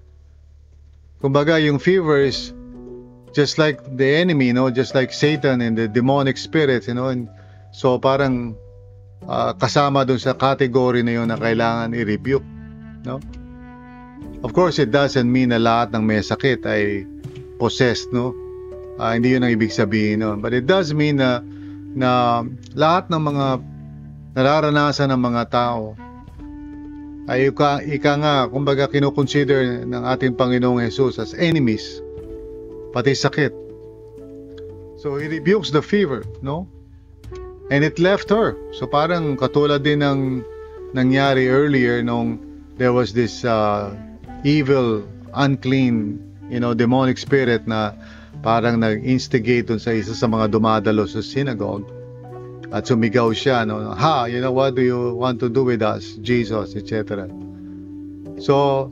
Kumbaga, 1.22 1.60
yung 1.62 1.78
fever 1.78 2.18
is 2.20 2.52
just 3.32 3.58
like 3.58 3.80
the 3.96 4.16
enemy, 4.16 4.46
you 4.46 4.56
know, 4.56 4.70
just 4.70 4.94
like 4.94 5.12
Satan 5.12 5.60
and 5.60 5.76
the 5.76 5.88
demonic 5.88 6.37
spirits, 6.37 6.88
you 6.88 6.94
know. 6.94 7.08
And 7.08 7.28
so 7.72 7.98
parang 7.98 8.56
uh, 9.26 9.52
kasama 9.54 10.06
dun 10.06 10.18
sa 10.18 10.32
category 10.32 11.02
na 11.02 11.12
yun 11.20 11.28
na 11.28 11.37
kailangan 11.37 11.94
i-rebuke, 11.94 12.46
no? 13.04 13.20
Of 14.46 14.54
course, 14.54 14.78
it 14.78 14.94
doesn't 14.94 15.26
mean 15.26 15.50
na 15.50 15.58
lahat 15.58 15.90
ng 15.94 16.02
may 16.06 16.22
sakit 16.22 16.62
ay 16.62 17.02
possessed, 17.58 18.14
no? 18.14 18.30
Uh, 18.98 19.14
hindi 19.14 19.34
yun 19.34 19.42
ang 19.42 19.54
ibig 19.54 19.75
sabihin 19.75 20.22
no? 20.22 20.38
But 20.38 20.54
it 20.54 20.66
does 20.66 20.94
mean 20.94 21.18
na, 21.18 21.42
na 21.94 22.42
lahat 22.75 23.10
ng 23.10 23.22
mga 23.22 23.46
nararanasan 24.38 25.10
ng 25.10 25.22
mga 25.22 25.42
tao 25.50 25.98
ay 27.28 27.52
ika, 27.52 27.84
ika 27.84 28.12
nga, 28.22 28.34
kumbaga 28.48 28.88
kinukonsider 28.88 29.84
ng 29.84 30.02
ating 30.16 30.32
Panginoong 30.32 30.80
Jesus 30.80 31.20
as 31.20 31.37
enemies, 31.37 32.00
pati 32.96 33.12
sakit. 33.12 33.52
So 34.96 35.20
he 35.20 35.28
rebukes 35.28 35.68
the 35.68 35.84
fever, 35.84 36.25
no? 36.40 36.66
And 37.68 37.84
it 37.84 38.00
left 38.00 38.32
her. 38.32 38.56
So 38.72 38.88
parang 38.88 39.37
katulad 39.37 39.84
din 39.84 40.00
ng 40.00 40.40
nangyari 40.96 41.52
earlier 41.52 42.00
nung 42.00 42.40
there 42.80 42.96
was 42.96 43.12
this 43.12 43.44
uh, 43.44 43.92
evil, 44.45 45.07
unclean, 45.35 46.21
you 46.50 46.61
know, 46.61 46.75
demonic 46.75 47.18
spirit 47.18 47.66
na 47.66 47.92
parang 48.42 48.78
nag-instigate 48.78 49.66
dun 49.66 49.83
sa 49.83 49.90
isa 49.90 50.14
sa 50.14 50.30
mga 50.30 50.54
dumadalo 50.54 51.07
sa 51.11 51.18
synagogue 51.18 51.87
at 52.71 52.85
sumigaw 52.85 53.33
siya 53.33 53.64
no 53.64 53.97
ha 53.97 54.28
you 54.28 54.40
know 54.40 54.52
what 54.52 54.76
do 54.76 54.83
you 54.85 55.16
want 55.16 55.40
to 55.40 55.49
do 55.49 55.64
with 55.64 55.80
us 55.80 56.21
Jesus 56.21 56.76
etc 56.76 57.26
so 58.38 58.87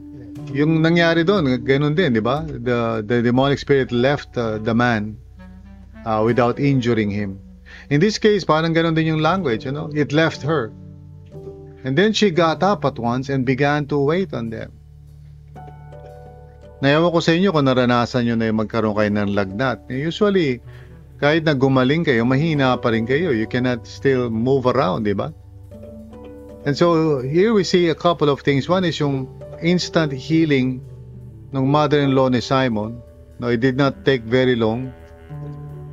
yung 0.51 0.81
nangyari 0.83 1.27
doon 1.27 1.63
ganun 1.63 1.95
din 1.95 2.15
di 2.17 2.23
ba? 2.23 2.47
The 2.47 3.03
the 3.03 3.23
demonic 3.23 3.59
spirit 3.59 3.91
left 3.91 4.35
uh, 4.39 4.59
the 4.63 4.75
man 4.75 5.19
uh, 6.07 6.23
without 6.23 6.63
injuring 6.63 7.11
him. 7.11 7.43
In 7.91 7.99
this 7.99 8.19
case 8.19 8.47
parang 8.47 8.75
ganun 8.75 8.95
din 8.95 9.17
yung 9.17 9.23
language 9.23 9.67
you 9.67 9.75
know? 9.75 9.91
It 9.93 10.15
left 10.15 10.43
her. 10.47 10.71
And 11.87 11.95
then 11.95 12.11
she 12.11 12.35
got 12.35 12.67
up 12.67 12.83
at 12.83 12.99
once 12.99 13.31
and 13.31 13.47
began 13.47 13.87
to 13.95 13.99
wait 14.03 14.35
on 14.35 14.51
them 14.51 14.76
Nayawa 16.85 17.09
ko 17.09 17.25
sa 17.25 17.33
inyo 17.33 17.57
kung 17.57 17.65
naranasan 17.65 18.29
nyo 18.29 18.35
na 18.37 18.53
yung 18.53 18.61
magkaroon 18.61 18.93
kayo 18.93 19.09
ng 19.09 19.33
lagnat. 19.33 19.89
Usually, 19.89 20.61
kahit 21.17 21.49
na 21.49 21.57
gumaling 21.57 22.05
kayo, 22.05 22.29
mahina 22.29 22.77
pa 22.77 22.93
rin 22.93 23.09
kayo. 23.09 23.33
You 23.33 23.49
cannot 23.49 23.89
still 23.89 24.29
move 24.29 24.69
around, 24.69 25.09
di 25.09 25.17
ba? 25.17 25.33
And 26.69 26.77
so, 26.77 27.19
here 27.25 27.57
we 27.57 27.65
see 27.65 27.89
a 27.89 27.97
couple 27.97 28.29
of 28.29 28.45
things. 28.45 28.69
One 28.69 28.85
is 28.85 29.01
yung 29.01 29.25
instant 29.65 30.13
healing 30.13 30.85
ng 31.57 31.65
mother-in-law 31.65 32.29
ni 32.29 32.45
Simon. 32.45 33.01
No, 33.41 33.49
it 33.49 33.65
did 33.65 33.81
not 33.81 34.05
take 34.05 34.29
very 34.29 34.53
long. 34.53 34.93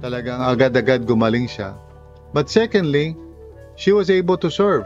Talagang 0.04 0.44
agad-agad 0.44 1.08
gumaling 1.08 1.48
siya. 1.48 1.80
But 2.36 2.52
secondly, 2.52 3.16
she 3.80 3.96
was 3.96 4.12
able 4.12 4.36
to 4.44 4.52
serve. 4.52 4.84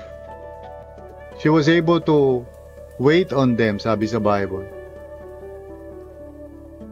She 1.41 1.49
was 1.49 1.65
able 1.65 1.97
to 2.05 2.45
wait 3.01 3.33
on 3.33 3.57
them, 3.57 3.81
sabi 3.81 4.05
sa 4.05 4.21
Bible. 4.21 4.76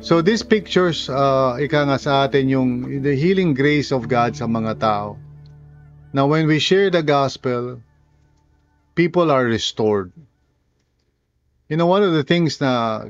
So 0.05 0.21
these 0.21 0.45
pictures, 0.45 1.09
uh, 1.09 1.57
ika 1.57 1.89
nga 1.89 1.97
sa 1.97 2.29
atin 2.29 2.45
yung 2.45 3.01
the 3.01 3.17
healing 3.17 3.57
grace 3.57 3.89
of 3.89 4.05
God 4.05 4.37
sa 4.37 4.45
mga 4.45 4.77
tao. 4.77 5.17
Now 6.13 6.29
when 6.29 6.45
we 6.45 6.61
share 6.61 6.93
the 6.93 7.01
gospel, 7.01 7.81
people 8.93 9.33
are 9.33 9.41
restored. 9.41 10.13
You 11.73 11.81
know, 11.81 11.89
one 11.89 12.05
of 12.05 12.13
the 12.13 12.21
things 12.21 12.61
na 12.61 13.09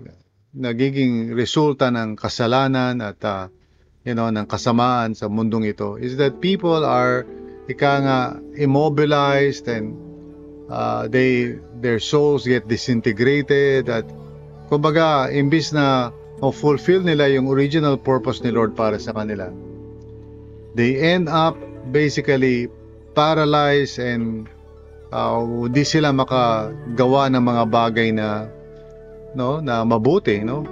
nagiging 0.56 1.36
resulta 1.36 1.92
ng 1.92 2.16
kasalanan 2.16 3.04
at 3.04 3.20
uh, 3.28 3.52
you 4.08 4.16
know, 4.16 4.32
ng 4.32 4.48
kasamaan 4.48 5.20
sa 5.20 5.28
mundong 5.28 5.68
ito 5.68 6.00
is 6.00 6.16
that 6.16 6.40
people 6.40 6.88
are 6.88 7.28
ika 7.68 7.94
nga 8.08 8.20
immobilized 8.56 9.68
and 9.68 10.00
uh, 10.72 11.12
they 11.12 11.60
their 11.84 12.00
souls 12.00 12.48
get 12.48 12.72
disintegrated 12.72 13.92
at 13.92 14.08
kumbaga 14.72 15.28
imbis 15.28 15.76
na 15.76 16.16
o 16.44 16.52
fulfill 16.52 17.04
nila 17.04 17.32
yung 17.32 17.48
original 17.48 17.96
purpose 17.96 18.44
ni 18.44 18.52
Lord 18.52 18.76
para 18.76 19.00
sa 19.00 19.16
kanila. 19.16 19.52
They 20.76 21.00
end 21.00 21.32
up 21.32 21.56
basically 21.92 22.68
paralyzed 23.16 23.96
and 24.02 24.52
uh, 25.16 25.40
di 25.72 25.88
sila 25.88 26.12
makagawa 26.12 27.32
ng 27.32 27.44
mga 27.44 27.64
bagay 27.72 28.10
na 28.12 28.52
no 29.36 29.64
na 29.64 29.88
mabuti 29.88 30.44
no 30.44 30.68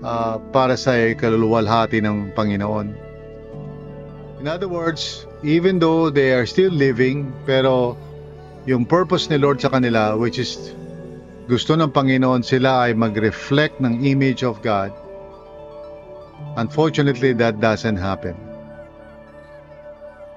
uh, 0.00 0.40
para 0.54 0.76
sa 0.80 0.96
kaluluwalhati 1.12 2.00
ng 2.00 2.32
Panginoon. 2.32 2.88
In 4.38 4.46
other 4.46 4.70
words, 4.70 5.26
even 5.42 5.82
though 5.82 6.08
they 6.08 6.32
are 6.32 6.46
still 6.46 6.70
living 6.70 7.28
pero 7.44 7.98
yung 8.64 8.86
purpose 8.88 9.28
ni 9.28 9.36
Lord 9.36 9.60
sa 9.60 9.68
kanila 9.68 10.16
which 10.16 10.40
is 10.40 10.72
gusto 11.48 11.72
ng 11.72 11.88
Panginoon 11.88 12.44
sila 12.44 12.86
ay 12.86 12.92
mag-reflect 12.92 13.80
ng 13.80 14.04
image 14.04 14.44
of 14.44 14.60
God. 14.60 14.92
Unfortunately, 16.60 17.32
that 17.32 17.56
doesn't 17.58 17.96
happen. 17.96 18.36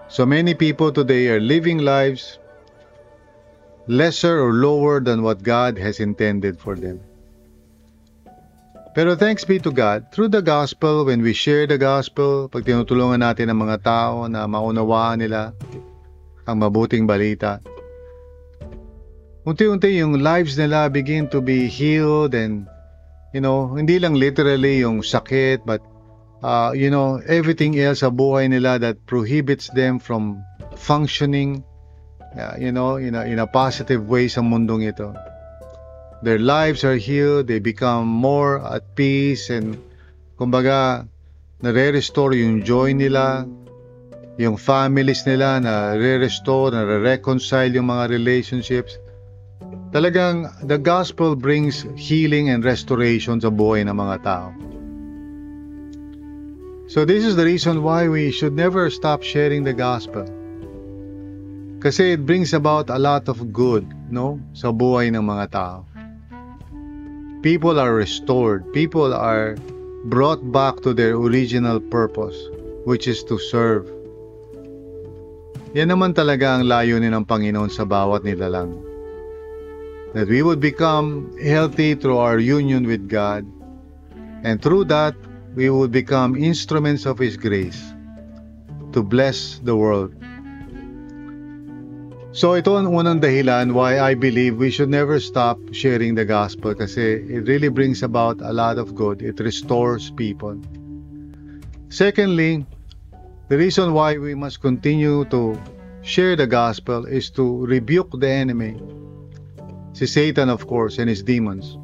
So 0.08 0.24
many 0.24 0.56
people 0.56 0.92
today 0.92 1.28
are 1.28 1.44
living 1.44 1.84
lives 1.84 2.40
lesser 3.92 4.40
or 4.40 4.56
lower 4.56 5.04
than 5.04 5.20
what 5.20 5.44
God 5.44 5.76
has 5.76 6.00
intended 6.00 6.56
for 6.56 6.80
them. 6.80 7.04
Pero 8.92 9.16
thanks 9.16 9.48
be 9.48 9.56
to 9.64 9.72
God, 9.72 10.12
through 10.12 10.36
the 10.36 10.44
gospel, 10.44 11.08
when 11.08 11.24
we 11.24 11.32
share 11.32 11.64
the 11.64 11.80
gospel, 11.80 12.52
pag 12.52 12.68
tinutulungan 12.68 13.24
natin 13.24 13.48
ang 13.48 13.64
mga 13.64 13.88
tao 13.88 14.28
na 14.28 14.44
maunawaan 14.44 15.24
nila 15.24 15.56
ang 16.44 16.60
mabuting 16.60 17.08
balita, 17.08 17.64
unti-unti 19.42 19.98
yung 19.98 20.22
lives 20.22 20.54
nila 20.54 20.86
begin 20.86 21.26
to 21.26 21.42
be 21.42 21.66
healed 21.66 22.38
and 22.38 22.70
you 23.34 23.42
know, 23.42 23.74
hindi 23.74 23.98
lang 23.98 24.14
literally 24.14 24.86
yung 24.86 25.02
sakit 25.02 25.66
but 25.66 25.82
uh, 26.46 26.70
you 26.78 26.94
know, 26.94 27.18
everything 27.26 27.74
else 27.80 28.06
sa 28.06 28.14
buhay 28.14 28.46
nila 28.46 28.78
that 28.78 29.02
prohibits 29.10 29.74
them 29.74 29.98
from 29.98 30.38
functioning 30.78 31.66
uh, 32.38 32.54
you 32.60 32.72
know, 32.72 33.02
in 33.02 33.16
a, 33.16 33.26
in 33.26 33.40
a 33.40 33.48
positive 33.48 34.06
way 34.06 34.28
sa 34.30 34.46
mundong 34.46 34.86
ito. 34.86 35.10
Their 36.22 36.38
lives 36.38 36.86
are 36.86 37.02
healed, 37.02 37.50
they 37.50 37.58
become 37.58 38.06
more 38.06 38.62
at 38.62 38.94
peace 38.94 39.50
and 39.50 39.74
kumbaga 40.38 41.10
nare-restore 41.66 42.38
yung 42.38 42.62
joy 42.62 42.94
nila, 42.94 43.50
yung 44.38 44.54
families 44.54 45.26
nila 45.26 45.58
na 45.58 45.98
re-restore, 45.98 46.78
na 46.78 46.86
re-reconcile 46.86 47.74
yung 47.74 47.90
mga 47.90 48.14
relationships 48.14 49.02
Talagang 49.92 50.48
the 50.64 50.80
gospel 50.80 51.36
brings 51.36 51.84
healing 52.00 52.48
and 52.48 52.64
restoration 52.64 53.44
sa 53.44 53.52
buhay 53.52 53.84
ng 53.84 53.96
mga 53.96 54.18
tao. 54.24 54.50
So 56.92 57.04
this 57.04 57.24
is 57.24 57.36
the 57.40 57.48
reason 57.48 57.84
why 57.84 58.12
we 58.12 58.32
should 58.36 58.52
never 58.52 58.92
stop 58.92 59.24
sharing 59.24 59.64
the 59.64 59.76
gospel. 59.76 60.28
Kasi 61.80 62.20
it 62.20 62.28
brings 62.28 62.52
about 62.52 62.92
a 62.92 63.00
lot 63.00 63.32
of 63.32 63.52
good, 63.56 63.88
no, 64.12 64.40
sa 64.52 64.76
buhay 64.76 65.12
ng 65.12 65.24
mga 65.24 65.46
tao. 65.56 65.88
People 67.44 67.80
are 67.80 67.96
restored. 67.96 68.68
People 68.76 69.16
are 69.16 69.56
brought 70.12 70.44
back 70.52 70.84
to 70.84 70.94
their 70.94 71.16
original 71.16 71.80
purpose, 71.80 72.38
which 72.84 73.08
is 73.08 73.24
to 73.26 73.40
serve. 73.40 73.88
Yan 75.72 75.96
naman 75.96 76.12
talaga 76.12 76.60
ang 76.60 76.68
layunin 76.68 77.16
ng 77.16 77.24
Panginoon 77.24 77.72
sa 77.72 77.88
bawat 77.88 78.28
nilalang 78.28 78.91
that 80.14 80.28
we 80.28 80.44
would 80.44 80.60
become 80.60 81.32
healthy 81.40 81.96
through 81.96 82.18
our 82.18 82.40
union 82.40 82.86
with 82.86 83.08
God, 83.08 83.46
and 84.44 84.62
through 84.62 84.86
that, 84.86 85.16
we 85.56 85.70
would 85.70 85.92
become 85.92 86.36
instruments 86.36 87.06
of 87.06 87.20
His 87.20 87.38
grace 87.38 87.94
to 88.92 89.04
bless 89.04 89.60
the 89.64 89.76
world. 89.76 90.16
So 92.32 92.56
ito 92.56 92.80
ang 92.80 92.88
unang 92.88 93.20
dahilan 93.20 93.76
why 93.76 94.00
I 94.00 94.16
believe 94.16 94.56
we 94.56 94.72
should 94.72 94.88
never 94.88 95.20
stop 95.20 95.60
sharing 95.76 96.16
the 96.16 96.24
gospel 96.24 96.72
kasi 96.72 97.20
it 97.28 97.44
really 97.44 97.68
brings 97.68 98.08
about 98.08 98.40
a 98.40 98.56
lot 98.56 98.80
of 98.80 98.96
good. 98.96 99.20
It 99.20 99.44
restores 99.44 100.16
people. 100.16 100.56
Secondly, 101.92 102.64
the 103.52 103.60
reason 103.60 103.92
why 103.92 104.16
we 104.16 104.32
must 104.32 104.64
continue 104.64 105.28
to 105.28 105.60
share 106.08 106.40
the 106.40 106.48
gospel 106.48 107.04
is 107.04 107.28
to 107.36 107.68
rebuke 107.68 108.16
the 108.16 108.32
enemy 108.32 108.80
Si 109.94 110.08
Satan, 110.08 110.50
of 110.50 110.68
course, 110.68 110.98
and 110.98 111.10
his 111.10 111.24
demons. 111.24 111.78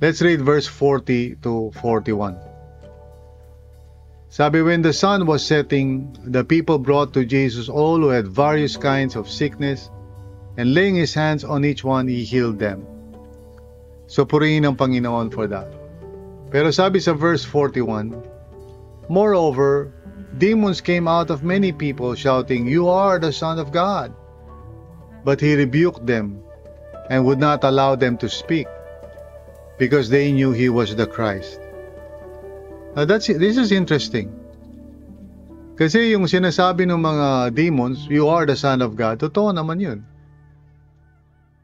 Let's 0.00 0.22
read 0.22 0.42
verse 0.42 0.66
40 0.66 1.36
to 1.42 1.72
41. 1.80 2.38
Sabi, 4.28 4.60
when 4.62 4.82
the 4.82 4.92
sun 4.92 5.26
was 5.26 5.44
setting, 5.44 6.14
the 6.22 6.44
people 6.44 6.78
brought 6.78 7.14
to 7.14 7.24
Jesus 7.24 7.68
all 7.68 7.96
who 7.96 8.08
had 8.08 8.28
various 8.28 8.76
kinds 8.76 9.16
of 9.16 9.30
sickness, 9.30 9.90
and 10.56 10.74
laying 10.74 10.94
his 10.94 11.14
hands 11.14 11.44
on 11.44 11.64
each 11.64 11.82
one, 11.82 12.06
he 12.06 12.24
healed 12.24 12.58
them. 12.58 12.86
So 14.06 14.24
purihin 14.24 14.66
ang 14.66 14.76
Panginoon 14.76 15.32
for 15.32 15.46
that. 15.48 15.72
Pero 16.50 16.70
sabi 16.70 17.00
sa 17.00 17.12
verse 17.12 17.42
41, 17.42 18.14
Moreover, 19.08 19.90
demons 20.38 20.80
came 20.80 21.08
out 21.08 21.30
of 21.30 21.42
many 21.42 21.72
people 21.72 22.14
shouting, 22.14 22.66
You 22.66 22.88
are 22.88 23.18
the 23.18 23.32
Son 23.32 23.58
of 23.58 23.72
God. 23.72 24.14
But 25.24 25.40
he 25.40 25.58
rebuked 25.58 26.06
them 26.06 26.45
and 27.10 27.24
would 27.24 27.38
not 27.38 27.64
allow 27.64 27.94
them 27.94 28.16
to 28.18 28.28
speak 28.28 28.66
because 29.78 30.08
they 30.08 30.32
knew 30.32 30.52
he 30.52 30.68
was 30.68 30.96
the 30.96 31.06
Christ. 31.06 31.60
Now 32.96 33.04
that's 33.04 33.26
this 33.26 33.56
is 33.56 33.72
interesting. 33.72 34.32
Kasi 35.76 36.16
yung 36.16 36.24
sinasabi 36.24 36.88
ng 36.88 36.96
mga 36.96 37.52
demons, 37.52 38.08
you 38.08 38.32
are 38.32 38.48
the 38.48 38.56
son 38.56 38.80
of 38.80 38.96
God, 38.96 39.20
totoo 39.20 39.52
naman 39.52 39.76
yun. 39.76 40.00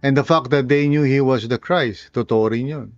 And 0.05 0.13
the 0.13 0.27
fact 0.27 0.53
that 0.53 0.69
they 0.69 0.85
knew 0.85 1.01
he 1.01 1.25
was 1.25 1.49
the 1.49 1.57
Christ, 1.57 2.13
totoo 2.13 2.53
rin 2.53 2.69
yun. 2.69 2.89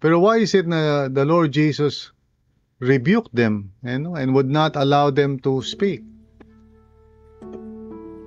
Pero 0.00 0.18
why 0.18 0.40
is 0.40 0.56
it 0.56 0.66
na 0.66 1.12
the 1.12 1.28
Lord 1.28 1.52
Jesus 1.52 2.10
rebuked 2.80 3.36
them 3.36 3.70
know, 3.84 4.16
and 4.16 4.34
would 4.34 4.48
not 4.48 4.74
allow 4.74 5.12
them 5.12 5.38
to 5.44 5.60
speak? 5.60 6.02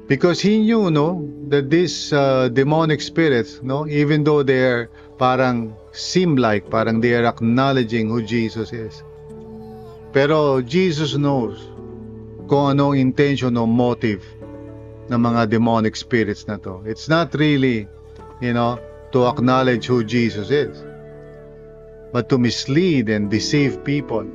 Because 0.08 0.40
he 0.40 0.60
knew, 0.60 0.92
no, 0.92 1.26
that 1.50 1.70
these 1.70 2.14
uh, 2.14 2.50
demonic 2.50 3.02
spirits, 3.02 3.60
no, 3.64 3.88
even 3.88 4.24
though 4.24 4.44
they're 4.44 4.90
parang 5.18 5.76
seem 5.94 6.36
like, 6.36 6.70
parang 6.70 7.02
they 7.02 7.16
are 7.16 7.26
acknowledging 7.26 8.10
who 8.10 8.22
Jesus 8.22 8.72
is. 8.72 9.02
Pero 10.14 10.62
Jesus 10.62 11.18
knows 11.18 11.58
kung 12.46 12.78
anong 12.78 13.02
intention 13.02 13.58
o 13.58 13.66
motive 13.66 14.22
ng 15.10 15.18
mga 15.18 15.50
demonic 15.50 15.98
spirits 15.98 16.46
na 16.46 16.62
to. 16.62 16.86
It's 16.86 17.10
not 17.10 17.34
really, 17.34 17.90
you 18.42 18.54
know, 18.54 18.78
to 19.12 19.26
acknowledge 19.26 19.90
who 19.90 20.06
Jesus 20.06 20.54
is, 20.54 20.86
but 22.14 22.30
to 22.30 22.38
mislead 22.38 23.10
and 23.10 23.30
deceive 23.30 23.82
people. 23.82 24.26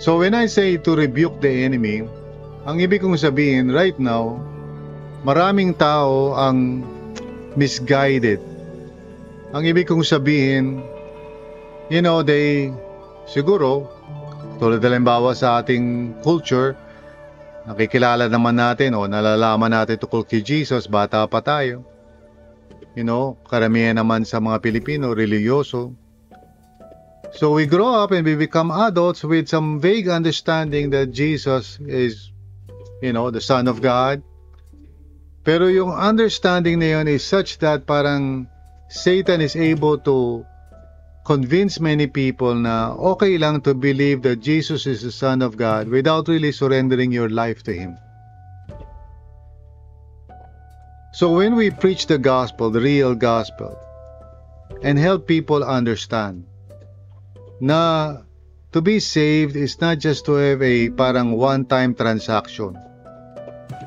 So 0.00 0.20
when 0.20 0.32
I 0.32 0.46
say 0.46 0.76
to 0.76 0.90
rebuke 0.96 1.40
the 1.40 1.64
enemy, 1.64 2.04
ang 2.66 2.82
ibig 2.82 2.98
kong 2.98 3.14
sabihin, 3.14 3.70
right 3.70 3.94
now, 4.02 4.42
maraming 5.22 5.70
tao 5.70 6.34
ang 6.34 6.82
misguided. 7.54 8.42
Ang 9.54 9.70
ibig 9.70 9.86
kong 9.86 10.02
sabihin, 10.02 10.82
you 11.86 12.02
know, 12.02 12.26
they, 12.26 12.74
siguro, 13.30 13.86
tulad 14.58 14.82
na 14.82 14.98
limbawa 14.98 15.30
sa 15.38 15.62
ating 15.62 16.18
culture, 16.26 16.74
nakikilala 17.70 18.26
naman 18.26 18.58
natin 18.58 18.98
o 18.98 19.06
nalalaman 19.06 19.70
natin 19.70 20.02
tukol 20.02 20.26
kay 20.26 20.42
Jesus, 20.42 20.90
bata 20.90 21.22
pa 21.30 21.38
tayo. 21.38 21.86
You 22.98 23.06
know, 23.06 23.38
karamihan 23.46 23.94
naman 23.94 24.26
sa 24.26 24.42
mga 24.42 24.58
Pilipino, 24.58 25.14
religyoso. 25.14 25.94
So 27.30 27.54
we 27.54 27.70
grow 27.70 28.02
up 28.02 28.10
and 28.10 28.26
we 28.26 28.34
become 28.34 28.74
adults 28.74 29.22
with 29.22 29.46
some 29.46 29.78
vague 29.78 30.10
understanding 30.10 30.90
that 30.90 31.14
Jesus 31.14 31.78
is 31.84 32.34
you 33.02 33.12
know, 33.12 33.30
the 33.30 33.40
Son 33.40 33.68
of 33.68 33.82
God. 33.82 34.22
Pero 35.46 35.70
yung 35.70 35.94
understanding 35.94 36.82
na 36.82 36.98
yun 36.98 37.06
is 37.06 37.22
such 37.22 37.62
that 37.62 37.86
parang 37.86 38.50
Satan 38.90 39.40
is 39.40 39.54
able 39.54 39.98
to 40.02 40.42
convince 41.26 41.78
many 41.78 42.06
people 42.06 42.54
na 42.54 42.94
okay 42.94 43.38
lang 43.38 43.62
to 43.62 43.74
believe 43.74 44.22
that 44.22 44.42
Jesus 44.42 44.86
is 44.86 45.02
the 45.02 45.14
Son 45.14 45.42
of 45.42 45.58
God 45.58 45.86
without 45.90 46.26
really 46.26 46.50
surrendering 46.50 47.10
your 47.10 47.30
life 47.30 47.62
to 47.66 47.74
Him. 47.74 47.98
So 51.14 51.34
when 51.34 51.54
we 51.54 51.70
preach 51.70 52.06
the 52.06 52.18
gospel, 52.18 52.70
the 52.70 52.82
real 52.82 53.14
gospel, 53.14 53.74
and 54.82 54.98
help 54.98 55.26
people 55.26 55.64
understand 55.64 56.46
na 57.58 58.20
to 58.70 58.82
be 58.82 59.00
saved 59.00 59.56
is 59.56 59.80
not 59.80 59.98
just 59.98 60.26
to 60.26 60.36
have 60.36 60.60
a 60.60 60.90
parang 60.90 61.32
one-time 61.38 61.94
transaction 61.94 62.76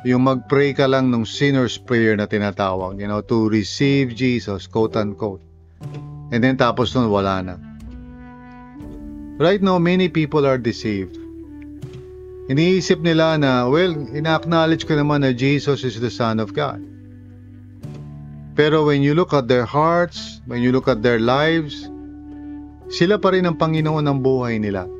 yung 0.08 0.24
mag-pray 0.24 0.72
ka 0.72 0.88
lang 0.88 1.12
ng 1.12 1.28
sinner's 1.28 1.76
prayer 1.76 2.16
na 2.16 2.24
tinatawag, 2.24 3.00
you 3.00 3.08
know, 3.08 3.20
to 3.20 3.52
receive 3.52 4.16
Jesus, 4.16 4.68
quote-unquote. 4.68 5.44
And 6.32 6.40
then 6.40 6.56
tapos 6.56 6.96
nun, 6.96 7.12
wala 7.12 7.44
na. 7.44 7.56
Right 9.40 9.60
now, 9.64 9.80
many 9.80 10.12
people 10.12 10.44
are 10.44 10.60
deceived. 10.60 11.16
Iniisip 12.52 13.00
nila 13.00 13.40
na, 13.40 13.68
well, 13.68 13.92
ina-acknowledge 13.92 14.84
ko 14.88 15.00
naman 15.00 15.24
na 15.24 15.32
Jesus 15.32 15.84
is 15.88 16.00
the 16.00 16.12
Son 16.12 16.40
of 16.40 16.52
God. 16.52 16.82
Pero 18.60 18.84
when 18.84 19.00
you 19.00 19.16
look 19.16 19.32
at 19.32 19.48
their 19.48 19.64
hearts, 19.64 20.44
when 20.44 20.60
you 20.60 20.76
look 20.76 20.92
at 20.92 21.00
their 21.00 21.24
lives, 21.24 21.88
sila 22.92 23.16
pa 23.16 23.32
rin 23.32 23.48
ang 23.48 23.56
Panginoon 23.56 24.04
ng 24.04 24.20
buhay 24.20 24.60
nila. 24.60 24.99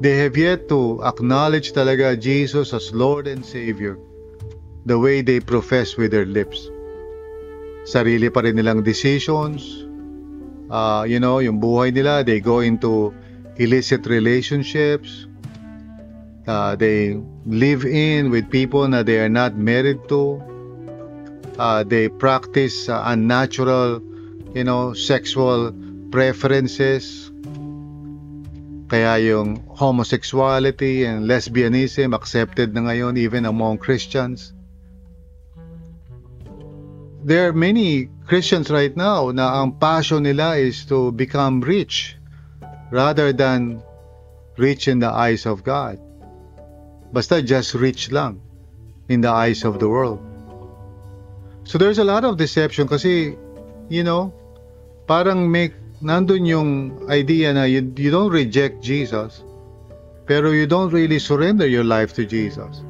They 0.00 0.16
have 0.24 0.36
yet 0.36 0.68
to 0.72 1.04
acknowledge 1.04 1.76
talaga 1.76 2.16
Jesus 2.16 2.72
as 2.72 2.88
Lord 2.96 3.28
and 3.28 3.44
Savior 3.44 4.00
the 4.86 4.98
way 4.98 5.20
they 5.20 5.40
profess 5.40 5.96
with 5.96 6.10
their 6.10 6.24
lips. 6.24 6.68
Sarili 7.84 8.32
pa 8.32 8.40
rin 8.40 8.56
nilang 8.56 8.80
decisions, 8.80 9.84
uh, 10.70 11.04
you 11.04 11.20
know, 11.20 11.38
yung 11.40 11.60
buhay 11.60 11.92
nila, 11.92 12.24
they 12.24 12.40
go 12.40 12.60
into 12.60 13.12
illicit 13.60 14.06
relationships, 14.06 15.26
uh, 16.46 16.76
they 16.76 17.20
live 17.44 17.84
in 17.84 18.30
with 18.30 18.48
people 18.48 18.88
na 18.88 19.02
they 19.02 19.20
are 19.20 19.32
not 19.32 19.56
married 19.56 20.00
to, 20.08 20.40
uh, 21.58 21.84
they 21.84 22.08
practice 22.08 22.88
uh, 22.88 23.02
unnatural, 23.12 24.00
you 24.54 24.64
know, 24.64 24.94
sexual 24.94 25.74
preferences. 26.10 27.29
Kaya 28.90 29.22
yung 29.22 29.62
homosexuality 29.78 31.06
and 31.06 31.30
lesbianism 31.30 32.10
accepted 32.10 32.74
na 32.74 32.90
ngayon 32.90 33.14
even 33.14 33.46
among 33.46 33.78
Christians. 33.78 34.50
There 37.22 37.46
are 37.46 37.54
many 37.54 38.10
Christians 38.26 38.66
right 38.66 38.90
now 38.90 39.30
na 39.30 39.62
ang 39.62 39.78
passion 39.78 40.26
nila 40.26 40.58
is 40.58 40.82
to 40.90 41.14
become 41.14 41.62
rich 41.62 42.18
rather 42.90 43.30
than 43.30 43.78
rich 44.58 44.90
in 44.90 44.98
the 44.98 45.08
eyes 45.08 45.46
of 45.46 45.62
God. 45.62 46.02
Basta 47.14 47.38
just 47.46 47.78
rich 47.78 48.10
lang 48.10 48.42
in 49.06 49.22
the 49.22 49.30
eyes 49.30 49.62
of 49.62 49.78
the 49.78 49.86
world. 49.86 50.18
So 51.62 51.78
there's 51.78 52.02
a 52.02 52.06
lot 52.06 52.26
of 52.26 52.38
deception 52.38 52.90
kasi, 52.90 53.38
you 53.86 54.02
know, 54.02 54.34
parang 55.06 55.46
make, 55.46 55.74
nandun 56.00 56.48
yung 56.48 56.70
idea 57.12 57.52
na 57.52 57.64
you, 57.64 57.84
you 57.96 58.10
don't 58.10 58.32
reject 58.32 58.80
Jesus, 58.82 59.44
pero 60.24 60.50
you 60.50 60.66
don't 60.66 60.92
really 60.92 61.20
surrender 61.20 61.68
your 61.68 61.84
life 61.84 62.12
to 62.16 62.24
Jesus. 62.24 62.82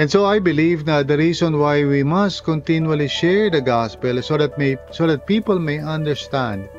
And 0.00 0.08
so 0.08 0.24
I 0.24 0.40
believe 0.40 0.88
na 0.88 1.02
the 1.04 1.16
reason 1.16 1.60
why 1.60 1.84
we 1.84 2.00
must 2.00 2.44
continually 2.44 3.08
share 3.08 3.52
the 3.52 3.60
gospel 3.60 4.22
so 4.24 4.40
that 4.40 4.56
may 4.56 4.80
so 4.96 5.04
that 5.04 5.28
people 5.28 5.60
may 5.60 5.76
understand 5.76 6.72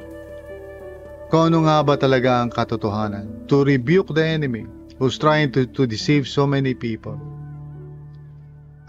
kung 1.30 1.54
ano 1.54 1.70
nga 1.70 1.86
ba 1.86 1.96
talaga 2.02 2.42
ang 2.42 2.50
katotohanan. 2.50 3.46
To 3.46 3.62
rebuke 3.62 4.10
the 4.10 4.26
enemy 4.26 4.66
who's 4.98 5.22
trying 5.22 5.54
to, 5.54 5.70
to 5.78 5.86
deceive 5.86 6.26
so 6.26 6.50
many 6.50 6.74
people. 6.74 7.18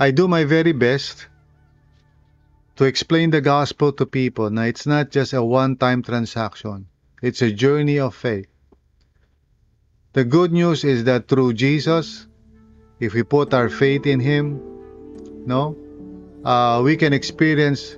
I 0.01 0.11
do 0.11 0.27
my 0.27 0.45
very 0.49 0.73
best 0.73 1.29
to 2.83 2.89
explain 2.89 3.31
the 3.31 3.41
gospel 3.41 3.93
to 3.93 4.05
people 4.05 4.51
na 4.51 4.63
it's 4.63 4.89
not 4.91 5.09
just 5.09 5.33
a 5.33 5.41
one-time 5.41 6.03
transaction. 6.03 6.87
It's 7.23 7.41
a 7.41 7.53
journey 7.53 8.01
of 8.01 8.13
faith. 8.13 8.49
The 10.15 10.25
good 10.25 10.51
news 10.51 10.83
is 10.83 11.05
that 11.05 11.29
through 11.29 11.53
Jesus, 11.53 12.27
if 12.99 13.15
we 13.15 13.23
put 13.23 13.55
our 13.55 13.69
faith 13.69 14.05
in 14.05 14.19
Him, 14.19 14.59
no, 15.47 15.79
uh, 16.45 16.83
we 16.83 16.97
can 16.97 17.13
experience 17.13 17.97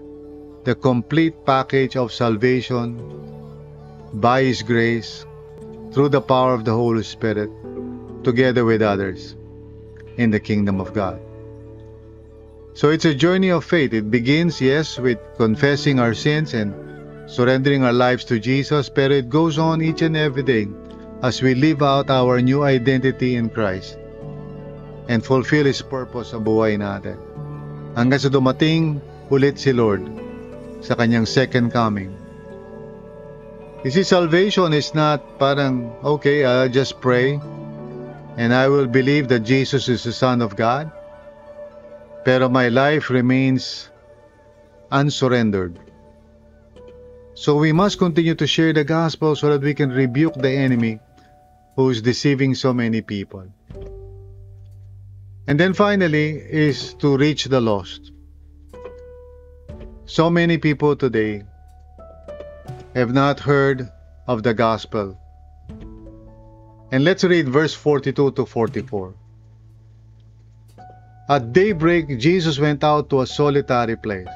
the 0.64 0.74
complete 0.74 1.46
package 1.46 1.96
of 1.96 2.12
salvation 2.12 3.00
by 4.12 4.42
His 4.42 4.62
grace 4.62 5.24
through 5.92 6.10
the 6.10 6.20
power 6.20 6.52
of 6.52 6.66
the 6.66 6.76
Holy 6.76 7.04
Spirit 7.04 7.48
together 8.22 8.66
with 8.66 8.82
others 8.82 9.34
in 10.18 10.28
the 10.30 10.40
kingdom 10.40 10.78
of 10.78 10.92
God. 10.92 11.18
So 12.74 12.90
it's 12.90 13.06
a 13.06 13.14
journey 13.14 13.54
of 13.54 13.64
faith. 13.64 13.94
It 13.94 14.10
begins, 14.10 14.60
yes, 14.60 14.98
with 14.98 15.22
confessing 15.38 16.02
our 16.02 16.12
sins 16.12 16.54
and 16.58 16.74
surrendering 17.30 17.86
our 17.86 17.94
lives 17.94 18.26
to 18.26 18.42
Jesus, 18.42 18.90
but 18.90 19.14
it 19.14 19.30
goes 19.30 19.58
on 19.58 19.80
each 19.80 20.02
and 20.02 20.16
every 20.16 20.42
day 20.42 20.66
as 21.22 21.40
we 21.40 21.54
live 21.54 21.82
out 21.86 22.10
our 22.10 22.42
new 22.42 22.66
identity 22.66 23.36
in 23.38 23.48
Christ 23.48 23.96
and 25.06 25.24
fulfill 25.24 25.70
His 25.70 25.86
purpose 25.86 26.34
sa 26.34 26.42
buhay 26.42 26.74
natin. 26.74 27.14
Hanggang 27.94 28.18
sa 28.18 28.28
dumating 28.28 28.98
ulit 29.30 29.54
si 29.54 29.70
Lord 29.70 30.02
sa 30.82 30.98
kanyang 30.98 31.30
second 31.30 31.70
coming. 31.70 32.10
You 33.86 33.94
see, 33.94 34.02
salvation 34.02 34.74
is 34.74 34.98
not 34.98 35.38
parang, 35.38 35.94
okay, 36.02 36.42
I'll 36.42 36.72
just 36.72 36.98
pray 36.98 37.38
and 38.34 38.50
I 38.50 38.66
will 38.66 38.90
believe 38.90 39.30
that 39.30 39.46
Jesus 39.46 39.86
is 39.86 40.02
the 40.02 40.12
Son 40.12 40.42
of 40.42 40.58
God. 40.58 40.90
Pero 42.24 42.48
my 42.48 42.68
life 42.68 43.10
remains 43.10 43.90
unsurrendered. 44.90 45.78
So 47.34 47.56
we 47.56 47.72
must 47.72 47.98
continue 47.98 48.34
to 48.36 48.46
share 48.46 48.72
the 48.72 48.84
gospel 48.84 49.36
so 49.36 49.50
that 49.50 49.60
we 49.60 49.74
can 49.74 49.90
rebuke 49.90 50.34
the 50.34 50.50
enemy 50.50 51.00
who 51.76 51.90
is 51.90 52.00
deceiving 52.00 52.54
so 52.54 52.72
many 52.72 53.02
people. 53.02 53.44
And 55.46 55.60
then 55.60 55.74
finally 55.74 56.36
is 56.38 56.94
to 56.94 57.16
reach 57.16 57.44
the 57.46 57.60
lost. 57.60 58.12
So 60.06 60.30
many 60.30 60.58
people 60.58 60.96
today 60.96 61.42
have 62.94 63.12
not 63.12 63.40
heard 63.40 63.90
of 64.26 64.42
the 64.42 64.54
gospel. 64.54 65.18
And 66.92 67.04
let's 67.04 67.24
read 67.24 67.48
verse 67.48 67.74
42 67.74 68.30
to 68.32 68.46
44. 68.46 69.14
At 71.24 71.56
daybreak, 71.56 72.18
Jesus 72.20 72.60
went 72.60 72.84
out 72.84 73.08
to 73.08 73.22
a 73.22 73.26
solitary 73.26 73.96
place. 73.96 74.28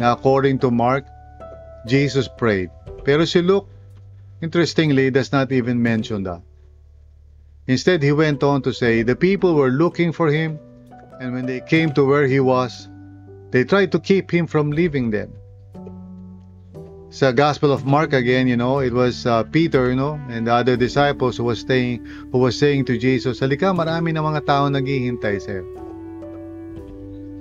Now, 0.00 0.12
according 0.12 0.60
to 0.60 0.70
Mark, 0.70 1.04
Jesus 1.86 2.28
prayed. 2.28 2.70
Pero 3.04 3.28
si 3.28 3.42
Luke, 3.44 3.68
interestingly, 4.40 5.10
does 5.10 5.32
not 5.32 5.52
even 5.52 5.82
mention 5.82 6.24
that. 6.24 6.40
Instead, 7.68 8.02
he 8.02 8.12
went 8.12 8.42
on 8.42 8.62
to 8.62 8.72
say, 8.72 9.02
The 9.02 9.16
people 9.16 9.54
were 9.54 9.68
looking 9.68 10.12
for 10.12 10.32
him, 10.32 10.58
and 11.20 11.34
when 11.34 11.44
they 11.44 11.60
came 11.60 11.92
to 11.92 12.08
where 12.08 12.26
he 12.26 12.40
was, 12.40 12.88
they 13.52 13.64
tried 13.64 13.92
to 13.92 14.00
keep 14.00 14.32
him 14.32 14.46
from 14.46 14.72
leaving 14.72 15.10
them. 15.10 15.36
Sa 17.10 17.32
Gospel 17.32 17.68
of 17.68 17.84
Mark 17.84 18.14
again, 18.14 18.48
you 18.48 18.56
know, 18.56 18.78
it 18.78 18.94
was 18.94 19.26
uh, 19.26 19.42
Peter, 19.44 19.90
you 19.90 19.96
know, 19.96 20.16
and 20.30 20.46
the 20.46 20.54
other 20.54 20.76
disciples 20.78 21.36
who 21.36 21.44
was 21.44 21.60
staying, 21.60 22.06
who 22.32 22.38
was 22.38 22.56
saying 22.56 22.86
to 22.86 22.96
Jesus, 22.96 23.40
Halika, 23.44 23.76
marami 23.76 24.14
na 24.14 24.24
mga 24.24 24.46
tao 24.46 24.70
naghihintay 24.70 25.36
sa'yo. 25.42 25.89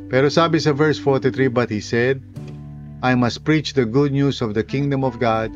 Pero 0.10 0.26
sabi 0.34 0.58
sa 0.58 0.74
verse 0.74 0.98
43, 0.98 1.54
But 1.54 1.69
he 1.69 1.80
said, 1.86 2.26
I 3.06 3.13
must 3.13 3.45
preach 3.45 3.78
the 3.78 3.86
good 3.86 4.12
news 4.12 4.41
of 4.41 4.58
the 4.58 4.65
kingdom 4.65 5.06
of 5.06 5.22
God 5.22 5.54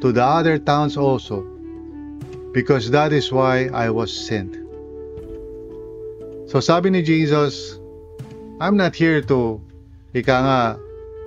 to 0.00 0.10
the 0.10 0.24
other 0.24 0.56
towns 0.56 0.96
also, 0.96 1.44
because 2.56 2.90
that 2.90 3.12
is 3.12 3.28
why 3.28 3.68
I 3.68 3.92
was 3.92 4.08
sent. 4.08 4.56
So 6.48 6.64
sabi 6.64 6.88
ni 6.90 7.04
Jesus, 7.04 7.78
I'm 8.58 8.80
not 8.80 8.96
here 8.96 9.20
to, 9.28 9.60
ika 10.16 10.36
nga, 10.40 10.60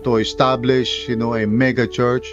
to 0.04 0.18
establish, 0.18 1.08
you 1.08 1.16
know, 1.16 1.38
a 1.38 1.46
mega 1.46 1.86
church. 1.86 2.26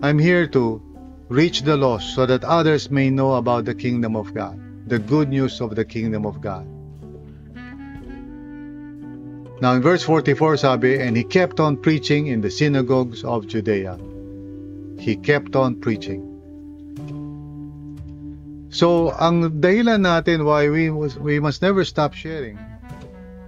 I'm 0.00 0.16
here 0.16 0.46
to 0.54 0.80
reach 1.26 1.66
the 1.66 1.76
lost 1.76 2.14
so 2.14 2.24
that 2.24 2.46
others 2.46 2.88
may 2.88 3.10
know 3.10 3.34
about 3.34 3.66
the 3.66 3.74
kingdom 3.74 4.14
of 4.14 4.32
God, 4.32 4.54
the 4.86 5.02
good 5.02 5.28
news 5.28 5.60
of 5.60 5.74
the 5.74 5.84
kingdom 5.84 6.24
of 6.24 6.40
God. 6.40 6.69
Now 9.60 9.76
in 9.76 9.82
verse 9.84 10.02
44 10.02 10.56
sabi, 10.56 10.96
And 11.00 11.16
he 11.16 11.24
kept 11.24 11.60
on 11.60 11.76
preaching 11.76 12.28
in 12.28 12.40
the 12.40 12.50
synagogues 12.50 13.24
of 13.24 13.46
Judea. 13.46 14.00
He 14.98 15.16
kept 15.16 15.54
on 15.54 15.80
preaching. 15.80 16.24
So, 18.70 19.10
ang 19.12 19.60
dahilan 19.60 20.06
natin 20.06 20.46
why 20.46 20.70
we, 20.70 20.88
we 20.88 21.40
must 21.40 21.60
never 21.60 21.84
stop 21.84 22.14
sharing 22.14 22.56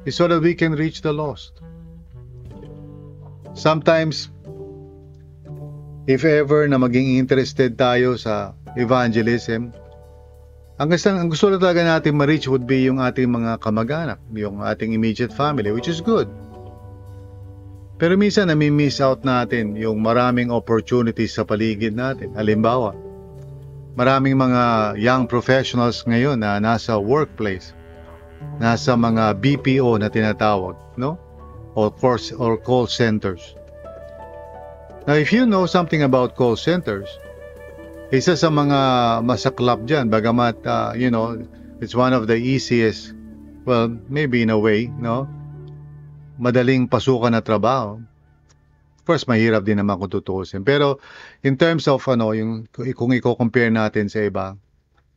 is 0.04 0.16
so 0.16 0.26
that 0.28 0.42
we 0.42 0.52
can 0.52 0.74
reach 0.74 1.00
the 1.00 1.14
lost. 1.14 1.62
Sometimes, 3.54 4.28
if 6.10 6.24
ever 6.24 6.66
na 6.66 6.76
maging 6.76 7.16
interested 7.22 7.78
tayo 7.78 8.18
sa 8.18 8.52
evangelism, 8.74 9.72
ang 10.80 10.88
gusto, 10.88 11.08
ang 11.12 11.28
gusto 11.28 11.52
na 11.52 11.60
talaga 11.60 11.84
natin 11.84 12.16
ma-reach 12.16 12.48
would 12.48 12.64
be 12.64 12.88
yung 12.88 12.96
ating 12.96 13.28
mga 13.28 13.60
kamag-anak, 13.60 14.18
yung 14.32 14.64
ating 14.64 14.96
immediate 14.96 15.32
family, 15.32 15.68
which 15.68 15.88
is 15.88 16.00
good. 16.00 16.28
Pero 18.02 18.18
minsan 18.18 18.50
nami-miss 18.50 18.98
out 18.98 19.22
natin 19.22 19.78
yung 19.78 20.02
maraming 20.02 20.50
opportunities 20.50 21.38
sa 21.38 21.46
paligid 21.46 21.94
natin. 21.94 22.34
Halimbawa, 22.34 22.96
maraming 23.94 24.34
mga 24.34 24.96
young 24.98 25.30
professionals 25.30 26.02
ngayon 26.08 26.40
na 26.40 26.58
nasa 26.58 26.98
workplace, 26.98 27.76
nasa 28.58 28.98
mga 28.98 29.38
BPO 29.38 30.02
na 30.02 30.10
tinatawag, 30.10 30.74
no? 30.98 31.14
Or 31.78 31.94
course 31.94 32.34
or 32.34 32.58
call 32.58 32.90
centers. 32.90 33.54
Now, 35.06 35.14
if 35.14 35.30
you 35.30 35.46
know 35.46 35.70
something 35.70 36.02
about 36.02 36.34
call 36.34 36.58
centers, 36.58 37.06
isa 38.12 38.36
sa 38.36 38.52
mga 38.52 38.78
masaklap 39.24 39.88
dyan, 39.88 40.12
bagamat, 40.12 40.60
uh, 40.68 40.92
you 40.92 41.08
know, 41.08 41.40
it's 41.80 41.96
one 41.96 42.12
of 42.12 42.28
the 42.28 42.36
easiest, 42.36 43.16
well, 43.64 43.88
maybe 44.12 44.44
in 44.44 44.52
a 44.52 44.60
way, 44.60 44.92
no? 45.00 45.24
madaling 46.42 46.90
pasukan 46.90 47.32
na 47.34 47.42
trabaho. 47.44 48.02
Of 48.98 49.02
course, 49.06 49.26
mahirap 49.26 49.66
din 49.66 49.82
naman 49.82 49.98
kung 49.98 50.10
tutuusin. 50.10 50.62
Pero 50.62 51.02
in 51.42 51.58
terms 51.58 51.90
of 51.90 52.02
ano, 52.06 52.34
yung 52.34 52.70
kung 52.70 53.14
i-compare 53.14 53.70
natin 53.70 54.06
sa 54.06 54.22
iba, 54.22 54.54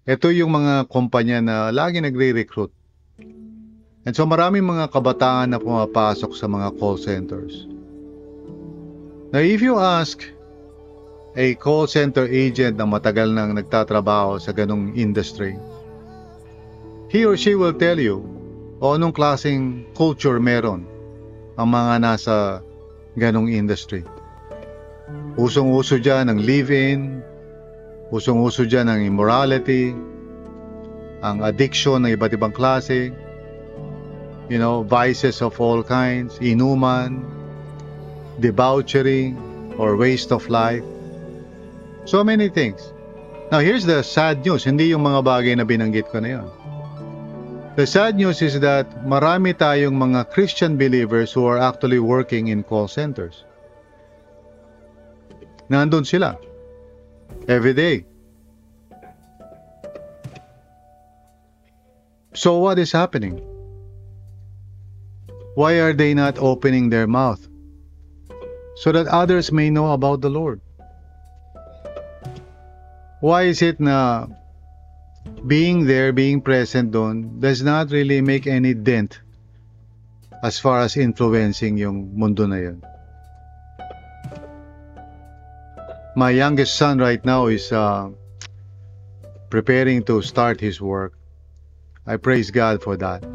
ito 0.06 0.30
yung 0.34 0.54
mga 0.54 0.90
kumpanya 0.90 1.42
na 1.42 1.56
lagi 1.70 2.02
nagre-recruit. 2.02 2.74
And 4.06 4.14
so 4.14 4.26
maraming 4.26 4.66
mga 4.66 4.94
kabataan 4.94 5.54
na 5.54 5.62
pumapasok 5.62 6.38
sa 6.38 6.46
mga 6.46 6.78
call 6.78 6.98
centers. 6.98 7.66
Now 9.34 9.42
if 9.42 9.66
you 9.66 9.82
ask 9.82 10.22
a 11.36 11.56
call 11.60 11.84
center 11.86 12.24
agent 12.32 12.80
na 12.80 12.88
matagal 12.88 13.28
nang 13.28 13.60
nagtatrabaho 13.60 14.40
sa 14.40 14.56
ganong 14.56 14.96
industry, 14.96 15.60
he 17.12 17.28
or 17.28 17.36
she 17.36 17.60
will 17.60 17.76
tell 17.76 18.00
you 18.00 18.24
o 18.80 18.96
anong 18.96 19.12
klaseng 19.12 19.84
culture 19.96 20.40
meron 20.40 20.88
ang 21.60 21.72
mga 21.72 21.94
nasa 22.04 22.36
ganong 23.20 23.52
industry. 23.52 24.04
Usong-uso 25.36 26.00
dyan 26.00 26.32
ang 26.32 26.40
live-in, 26.40 27.20
usong-uso 28.12 28.64
dyan 28.64 28.88
ang 28.88 29.04
immorality, 29.04 29.92
ang 31.24 31.44
addiction 31.44 32.04
ng 32.04 32.16
iba't 32.16 32.36
ibang 32.36 32.56
klase, 32.56 33.12
you 34.48 34.60
know, 34.60 34.84
vices 34.88 35.44
of 35.44 35.56
all 35.60 35.84
kinds, 35.84 36.40
inuman, 36.40 37.24
debauchery, 38.40 39.36
or 39.76 40.00
waste 40.00 40.32
of 40.32 40.48
life. 40.48 40.84
So 42.06 42.24
many 42.24 42.50
things. 42.50 42.94
Now, 43.52 43.60
here's 43.60 43.86
the 43.86 44.02
sad 44.02 44.46
news. 44.46 44.64
Hindi 44.64 44.94
yung 44.94 45.06
mga 45.06 45.26
bagay 45.26 45.54
na 45.58 45.66
binanggit 45.66 46.10
ko 46.10 46.22
na 46.22 46.42
yun. 46.42 46.48
The 47.76 47.86
sad 47.86 48.16
news 48.16 48.42
is 48.42 48.62
that 48.62 48.88
marami 49.04 49.52
tayong 49.52 49.98
mga 49.98 50.32
Christian 50.32 50.78
believers 50.78 51.34
who 51.34 51.46
are 51.46 51.58
actually 51.58 52.00
working 52.00 52.48
in 52.48 52.64
call 52.64 52.88
centers. 52.88 53.44
Nandun 55.70 56.06
sila. 56.06 56.38
Every 57.50 57.74
day. 57.74 58.06
So 62.34 62.60
what 62.62 62.78
is 62.80 62.94
happening? 62.94 63.42
Why 65.56 65.80
are 65.82 65.94
they 65.94 66.14
not 66.14 66.38
opening 66.38 66.90
their 66.90 67.08
mouth? 67.08 67.42
So 68.76 68.92
that 68.92 69.08
others 69.08 69.52
may 69.52 69.70
know 69.70 69.92
about 69.92 70.22
the 70.22 70.30
Lord. 70.30 70.65
Why 73.22 73.44
is 73.44 73.62
it 73.62 73.80
na 73.80 74.28
being 75.48 75.86
there, 75.86 76.14
being 76.14 76.42
present 76.42 76.92
doon, 76.92 77.40
does 77.40 77.64
not 77.64 77.92
really 77.92 78.22
make 78.22 78.48
any 78.48 78.74
dent 78.74 79.20
as 80.44 80.60
far 80.60 80.82
as 80.82 80.98
influencing 80.98 81.78
yung 81.78 82.14
mundo 82.14 82.46
na 82.46 82.62
yun. 82.62 82.78
My 86.16 86.30
youngest 86.30 86.78
son 86.78 87.00
right 87.00 87.24
now 87.26 87.48
is 87.48 87.72
uh, 87.72 88.10
preparing 89.50 90.04
to 90.06 90.22
start 90.22 90.62
his 90.62 90.80
work. 90.80 91.18
I 92.08 92.18
praise 92.18 92.52
God 92.52 92.84
for 92.84 92.96
that. 92.98 93.26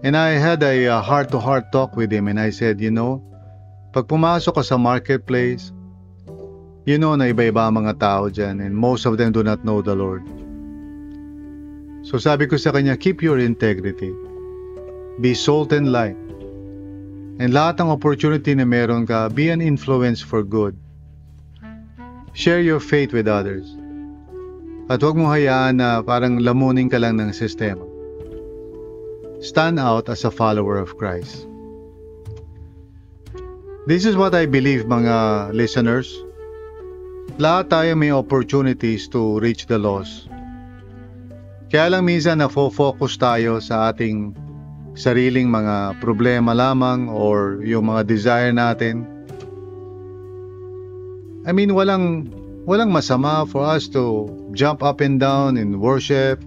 And 0.00 0.16
I 0.16 0.40
had 0.40 0.62
a 0.62 1.02
heart-to-heart 1.02 1.72
talk 1.72 1.94
with 1.94 2.10
him 2.10 2.28
and 2.28 2.40
I 2.40 2.50
said, 2.50 2.80
you 2.80 2.90
know, 2.90 3.20
pag 3.92 4.08
pumasok 4.08 4.54
ka 4.54 4.62
sa 4.64 4.78
marketplace, 4.80 5.74
you 6.88 6.96
know 6.96 7.12
na 7.16 7.28
iba-iba 7.28 7.68
ang 7.68 7.84
mga 7.84 8.00
tao 8.00 8.32
dyan 8.32 8.64
and 8.64 8.72
most 8.72 9.04
of 9.04 9.20
them 9.20 9.32
do 9.32 9.44
not 9.44 9.64
know 9.64 9.84
the 9.84 9.92
Lord. 9.92 10.24
So 12.00 12.16
sabi 12.16 12.48
ko 12.48 12.56
sa 12.56 12.72
kanya, 12.72 12.96
keep 12.96 13.20
your 13.20 13.36
integrity. 13.36 14.10
Be 15.20 15.36
salt 15.36 15.76
and 15.76 15.92
light. 15.92 16.16
And 17.40 17.52
lahat 17.52 17.80
ng 17.80 17.92
opportunity 17.92 18.56
na 18.56 18.64
meron 18.64 19.04
ka, 19.04 19.28
be 19.28 19.52
an 19.52 19.60
influence 19.60 20.20
for 20.20 20.40
good. 20.44 20.76
Share 22.32 22.60
your 22.60 22.80
faith 22.80 23.12
with 23.12 23.28
others. 23.28 23.68
At 24.88 25.04
huwag 25.04 25.16
mo 25.16 25.28
hayaan 25.28 25.78
na 25.78 26.00
parang 26.02 26.40
lamunin 26.40 26.88
ka 26.88 26.98
lang 26.98 27.20
ng 27.20 27.30
sistema. 27.36 27.84
Stand 29.40 29.80
out 29.80 30.08
as 30.08 30.24
a 30.24 30.32
follower 30.32 30.76
of 30.76 30.96
Christ. 31.00 31.48
This 33.88 34.04
is 34.04 34.16
what 34.16 34.36
I 34.36 34.44
believe 34.44 34.84
mga 34.84 35.50
listeners. 35.56 36.12
Lahat 37.38 37.70
tayo 37.70 37.94
may 37.94 38.10
opportunities 38.10 39.06
to 39.12 39.38
reach 39.38 39.68
the 39.70 39.78
lost. 39.78 40.26
Kaya 41.70 41.86
lang 41.86 42.08
minsan 42.08 42.42
nafo-focus 42.42 43.14
tayo 43.14 43.62
sa 43.62 43.94
ating 43.94 44.34
sariling 44.98 45.46
mga 45.46 46.02
problema 46.02 46.50
lamang 46.50 47.06
or 47.06 47.62
yung 47.62 47.86
mga 47.86 48.02
desire 48.10 48.50
natin. 48.50 49.06
I 51.46 51.54
mean, 51.54 51.70
walang 51.72 52.26
walang 52.66 52.90
masama 52.90 53.46
for 53.46 53.62
us 53.64 53.86
to 53.94 54.28
jump 54.52 54.82
up 54.82 55.00
and 55.00 55.22
down 55.22 55.56
in 55.56 55.78
worship, 55.78 56.42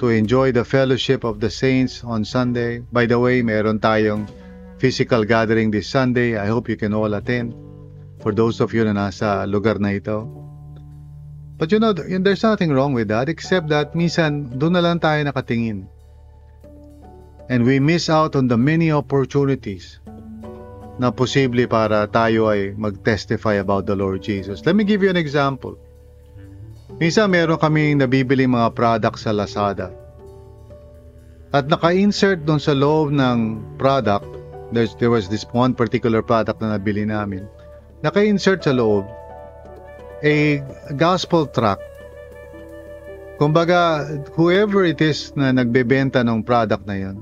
to 0.00 0.08
enjoy 0.08 0.50
the 0.50 0.64
fellowship 0.64 1.22
of 1.24 1.38
the 1.38 1.52
saints 1.52 2.02
on 2.02 2.24
Sunday. 2.24 2.82
By 2.90 3.04
the 3.06 3.20
way, 3.20 3.44
meron 3.44 3.78
tayong 3.78 4.26
physical 4.80 5.24
gathering 5.24 5.70
this 5.70 5.86
Sunday. 5.86 6.36
I 6.36 6.48
hope 6.48 6.68
you 6.68 6.76
can 6.76 6.92
all 6.92 7.12
attend. 7.14 7.63
For 8.24 8.32
those 8.32 8.64
of 8.64 8.72
you 8.72 8.88
na 8.88 8.96
nasa 8.96 9.44
lugar 9.44 9.76
na 9.76 9.92
ito. 9.92 10.24
But 11.60 11.70
you 11.70 11.78
know, 11.78 11.92
there's 11.92 12.42
nothing 12.42 12.72
wrong 12.72 12.96
with 12.96 13.12
that 13.12 13.28
except 13.28 13.68
that 13.68 13.92
minsan 13.92 14.56
doon 14.56 14.74
na 14.74 14.82
lang 14.82 14.98
tayo 14.98 15.22
nakatingin. 15.22 15.86
And 17.52 17.68
we 17.68 17.78
miss 17.78 18.08
out 18.08 18.32
on 18.34 18.48
the 18.48 18.56
many 18.56 18.88
opportunities 18.88 20.00
na 20.96 21.12
posible 21.12 21.68
para 21.68 22.08
tayo 22.08 22.48
ay 22.48 22.72
mag-testify 22.74 23.60
about 23.60 23.84
the 23.84 23.94
Lord 23.94 24.24
Jesus. 24.24 24.64
Let 24.64 24.74
me 24.74 24.88
give 24.88 25.04
you 25.04 25.12
an 25.12 25.20
example. 25.20 25.76
Minsan 26.96 27.28
meron 27.28 27.60
kaming 27.60 28.00
nabibili 28.00 28.48
mga 28.48 28.72
products 28.72 29.28
sa 29.28 29.36
Lazada. 29.36 29.92
At 31.54 31.70
naka-insert 31.70 32.48
doon 32.48 32.58
sa 32.58 32.74
loob 32.74 33.14
ng 33.14 33.62
product, 33.78 34.26
there's, 34.74 34.96
there 34.98 35.10
was 35.10 35.30
this 35.30 35.46
one 35.54 35.76
particular 35.76 36.18
product 36.24 36.58
na 36.58 36.74
nabili 36.74 37.06
namin. 37.06 37.46
Naka-insert 38.04 38.68
sa 38.68 38.76
loob 38.76 39.08
a 40.20 40.60
gospel 41.00 41.48
tract. 41.48 41.80
Kumbaga, 43.40 44.04
whoever 44.36 44.84
it 44.84 45.00
is 45.00 45.32
na 45.32 45.52
nagbebenta 45.52 46.20
ng 46.20 46.44
product 46.44 46.84
na 46.84 46.96
yan, 47.00 47.16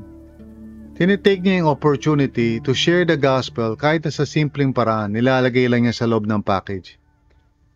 tinitake 0.98 1.42
niya 1.42 1.62
yung 1.62 1.70
opportunity 1.70 2.58
to 2.58 2.74
share 2.74 3.06
the 3.06 3.14
gospel 3.14 3.78
kahit 3.78 4.06
sa 4.10 4.26
simpleng 4.26 4.74
paraan, 4.74 5.14
nilalagay 5.14 5.70
lang 5.70 5.86
niya 5.86 6.02
sa 6.02 6.06
loob 6.10 6.26
ng 6.26 6.42
package. 6.42 6.98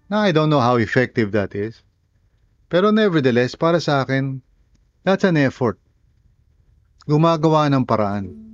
Now, 0.06 0.22
I 0.22 0.30
don't 0.30 0.50
know 0.50 0.62
how 0.62 0.78
effective 0.78 1.34
that 1.34 1.54
is. 1.54 1.82
Pero 2.70 2.94
nevertheless, 2.94 3.58
para 3.58 3.82
sa 3.82 4.06
akin, 4.06 4.42
that's 5.02 5.26
an 5.26 5.38
effort. 5.38 5.78
Gumagawa 7.06 7.66
ng 7.70 7.82
paraan. 7.86 8.45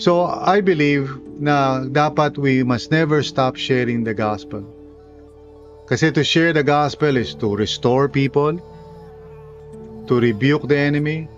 So, 0.00 0.24
I 0.24 0.64
believe 0.64 1.12
na 1.36 1.84
dapat 1.84 2.40
we 2.40 2.64
must 2.64 2.88
never 2.88 3.20
stop 3.20 3.60
sharing 3.60 4.00
the 4.00 4.16
gospel. 4.16 4.64
Kasi 5.84 6.08
to 6.14 6.24
share 6.24 6.56
the 6.56 6.64
gospel 6.64 7.20
is 7.20 7.36
to 7.36 7.52
restore 7.52 8.08
people, 8.08 8.56
to 10.08 10.14
rebuke 10.16 10.64
the 10.70 10.78
enemy, 10.78 11.28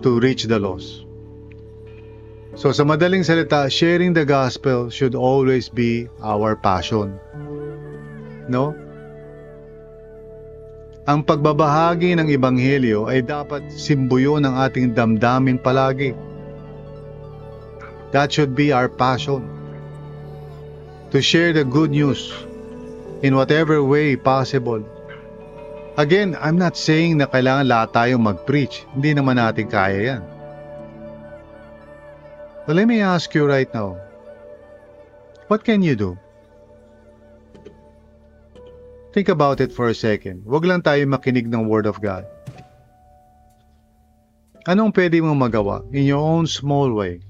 to 0.00 0.16
reach 0.16 0.48
the 0.48 0.56
lost. 0.56 1.08
So 2.54 2.70
sa 2.70 2.86
madaling 2.88 3.26
salita, 3.26 3.66
sharing 3.66 4.14
the 4.14 4.24
gospel 4.24 4.90
should 4.90 5.18
always 5.18 5.68
be 5.68 6.06
our 6.22 6.54
passion. 6.54 7.18
No? 8.46 8.74
Ang 11.08 11.24
pagbabahagi 11.24 12.18
ng 12.18 12.28
ebanghelyo 12.28 13.08
ay 13.08 13.24
dapat 13.24 13.70
simbuyo 13.72 14.38
ng 14.38 14.54
ating 14.54 14.92
damdamin 14.92 15.58
palagi. 15.58 16.12
That 18.10 18.32
should 18.32 18.56
be 18.56 18.72
our 18.72 18.88
passion. 18.88 19.44
To 21.12 21.20
share 21.20 21.52
the 21.52 21.64
good 21.64 21.92
news 21.92 22.32
in 23.20 23.36
whatever 23.36 23.84
way 23.84 24.16
possible. 24.16 24.84
Again, 25.98 26.38
I'm 26.40 26.56
not 26.56 26.78
saying 26.78 27.18
na 27.18 27.26
kailangan 27.26 27.68
lahat 27.68 27.88
tayong 27.92 28.22
mag-preach. 28.22 28.86
Hindi 28.94 29.18
naman 29.18 29.36
natin 29.36 29.66
kaya 29.68 29.98
yan. 30.14 30.22
But 32.64 32.76
let 32.76 32.86
me 32.86 33.00
ask 33.00 33.32
you 33.34 33.48
right 33.48 33.68
now, 33.72 33.96
what 35.48 35.64
can 35.64 35.82
you 35.82 35.96
do? 35.96 36.16
Think 39.12 39.32
about 39.32 39.60
it 39.60 39.72
for 39.72 39.88
a 39.88 39.96
second. 39.96 40.44
Huwag 40.44 40.68
lang 40.68 40.84
tayo 40.84 41.02
makinig 41.08 41.48
ng 41.48 41.66
Word 41.66 41.88
of 41.88 41.98
God. 41.98 42.28
Anong 44.68 44.92
pwede 44.92 45.18
mong 45.24 45.40
magawa 45.40 45.80
in 45.96 46.04
your 46.04 46.20
own 46.20 46.44
small 46.44 46.92
way 46.92 47.24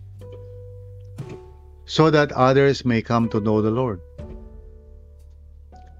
so 1.89 2.13
that 2.13 2.31
others 2.37 2.85
may 2.85 3.01
come 3.01 3.33
to 3.33 3.41
know 3.41 3.65
the 3.65 3.73
Lord? 3.73 4.05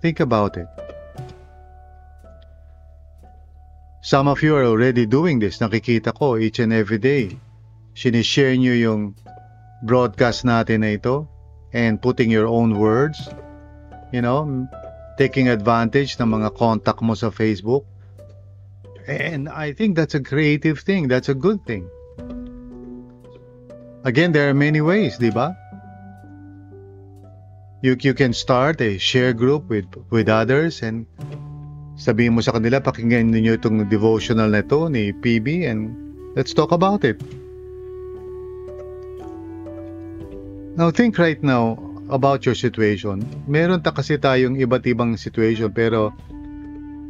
Think 0.05 0.21
about 0.21 0.61
it. 0.61 0.69
Some 4.05 4.29
of 4.29 4.45
you 4.45 4.55
are 4.55 4.69
already 4.69 5.09
doing 5.09 5.41
this. 5.41 5.59
Nakikita 5.59 6.13
ko 6.13 6.37
each 6.37 6.61
and 6.61 6.77
every 6.77 7.01
day. 7.01 7.41
sinishare 7.99 8.55
nyo 8.55 8.71
yung 8.79 9.19
broadcast 9.83 10.47
natin 10.47 10.87
na 10.87 10.95
ito 10.95 11.27
and 11.75 11.99
putting 11.99 12.31
your 12.31 12.47
own 12.47 12.79
words, 12.79 13.19
you 14.15 14.23
know, 14.23 14.47
taking 15.19 15.51
advantage 15.51 16.15
ng 16.23 16.31
mga 16.31 16.55
contact 16.55 17.03
mo 17.03 17.19
sa 17.19 17.35
Facebook. 17.35 17.83
And 19.11 19.51
I 19.51 19.75
think 19.75 19.99
that's 19.99 20.15
a 20.15 20.23
creative 20.23 20.79
thing. 20.79 21.11
That's 21.11 21.27
a 21.27 21.35
good 21.35 21.67
thing. 21.67 21.91
Again, 24.07 24.31
there 24.31 24.47
are 24.47 24.55
many 24.55 24.79
ways, 24.79 25.19
di 25.19 25.35
ba? 25.35 25.59
You, 27.81 27.95
you 28.01 28.15
can 28.15 28.33
start 28.35 28.81
a 28.81 28.99
share 28.99 29.33
group 29.33 29.71
with, 29.71 29.87
with 30.11 30.29
others 30.29 30.83
and 30.83 31.07
sabihin 31.95 32.35
mo 32.35 32.43
sa 32.43 32.51
kanila, 32.55 32.83
pakinggan 32.83 33.31
niyo 33.31 33.55
itong 33.55 33.87
devotional 33.87 34.51
na 34.51 34.67
ito 34.67 34.91
ni 34.91 35.15
PB 35.15 35.67
and 35.71 35.95
let's 36.35 36.51
talk 36.51 36.75
about 36.75 37.07
it. 37.07 37.23
Now, 40.79 40.91
think 40.95 41.19
right 41.19 41.39
now 41.43 41.79
about 42.11 42.47
your 42.47 42.55
situation. 42.55 43.23
Meron 43.51 43.83
ta 43.83 43.91
kasi 43.91 44.19
tayong 44.19 44.59
iba't 44.59 44.87
ibang 44.87 45.19
situation 45.19 45.71
pero 45.75 46.15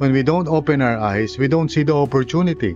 when 0.01 0.13
we 0.13 0.21
don't 0.21 0.49
open 0.49 0.81
our 0.81 0.97
eyes, 0.97 1.37
we 1.37 1.49
don't 1.49 1.69
see 1.69 1.85
the 1.85 1.97
opportunity. 1.97 2.73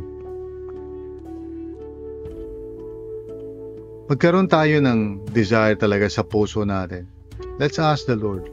Magkaroon 4.12 4.48
tayo 4.48 4.80
ng 4.84 5.28
desire 5.32 5.76
talaga 5.80 6.12
sa 6.12 6.20
puso 6.20 6.64
natin. 6.68 7.21
Let's 7.60 7.78
ask 7.78 8.06
the 8.08 8.16
Lord. 8.16 8.48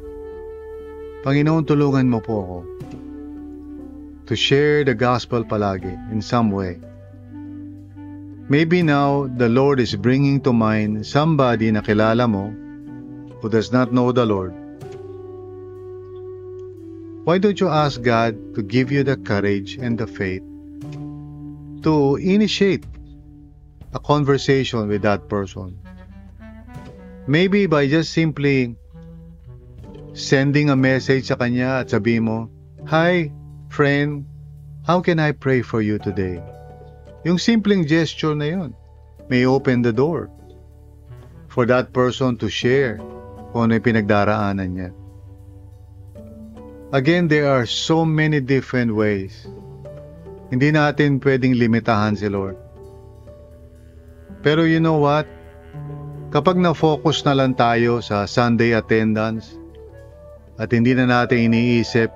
Panginoon, 1.23 1.63
tulungan 1.63 2.11
mo 2.11 2.19
po 2.19 2.43
ako 2.43 2.59
to 4.27 4.35
share 4.35 4.83
the 4.83 4.93
gospel 4.93 5.47
palagi 5.47 5.95
in 6.11 6.19
some 6.21 6.51
way. 6.51 6.77
Maybe 8.51 8.83
now 8.83 9.25
the 9.25 9.47
Lord 9.47 9.79
is 9.79 9.95
bringing 9.95 10.43
to 10.43 10.51
mind 10.51 11.07
somebody 11.07 11.71
na 11.71 11.79
kilala 11.79 12.27
mo 12.27 12.51
who 13.39 13.47
does 13.47 13.71
not 13.71 13.95
know 13.95 14.11
the 14.11 14.27
Lord. 14.27 14.51
Why 17.23 17.39
don't 17.39 17.59
you 17.59 17.71
ask 17.71 18.03
God 18.03 18.35
to 18.59 18.61
give 18.61 18.91
you 18.91 19.07
the 19.07 19.15
courage 19.15 19.79
and 19.79 19.95
the 19.95 20.11
faith 20.11 20.43
to 21.87 22.19
initiate 22.19 22.83
a 23.95 23.99
conversation 24.03 24.91
with 24.91 25.07
that 25.07 25.31
person? 25.31 25.79
Maybe 27.29 27.63
by 27.65 27.87
just 27.87 28.11
simply 28.11 28.75
sending 30.13 30.69
a 30.69 30.77
message 30.77 31.29
sa 31.29 31.37
kanya 31.37 31.85
at 31.85 31.93
sabi 31.93 32.17
mo, 32.17 32.49
Hi, 32.89 33.29
friend, 33.69 34.25
how 34.87 35.01
can 35.03 35.19
I 35.21 35.35
pray 35.35 35.61
for 35.61 35.81
you 35.83 35.99
today? 36.01 36.41
Yung 37.27 37.37
simpleng 37.37 37.85
gesture 37.85 38.33
na 38.33 38.47
yun 38.47 38.71
may 39.27 39.45
open 39.45 39.83
the 39.83 39.93
door 39.93 40.31
for 41.51 41.67
that 41.67 41.91
person 41.91 42.39
to 42.39 42.47
share 42.47 42.97
kung 43.51 43.69
ano 43.69 43.77
yung 43.77 43.85
pinagdaraanan 43.85 44.69
niya. 44.71 44.89
Again, 46.89 47.29
there 47.29 47.53
are 47.53 47.69
so 47.69 48.01
many 48.01 48.41
different 48.41 48.97
ways. 48.97 49.45
Hindi 50.49 50.73
natin 50.73 51.21
pwedeng 51.21 51.53
limitahan 51.53 52.17
si 52.17 52.25
Lord. 52.25 52.57
Pero 54.41 54.65
you 54.65 54.81
know 54.81 54.97
what? 54.97 55.29
Kapag 56.33 56.57
na-focus 56.57 57.21
na 57.27 57.37
lang 57.37 57.53
tayo 57.53 58.01
sa 58.01 58.25
Sunday 58.25 58.73
attendance 58.73 59.58
at 60.59 60.69
hindi 60.75 60.91
na 60.91 61.07
natin 61.07 61.49
iniisip 61.49 62.11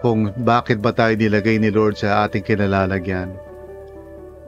kung 0.00 0.32
bakit 0.32 0.80
ba 0.80 0.96
tayo 0.96 1.12
nilagay 1.12 1.60
ni 1.60 1.68
Lord 1.68 2.00
sa 2.00 2.24
ating 2.24 2.42
kinalalagyan, 2.42 3.36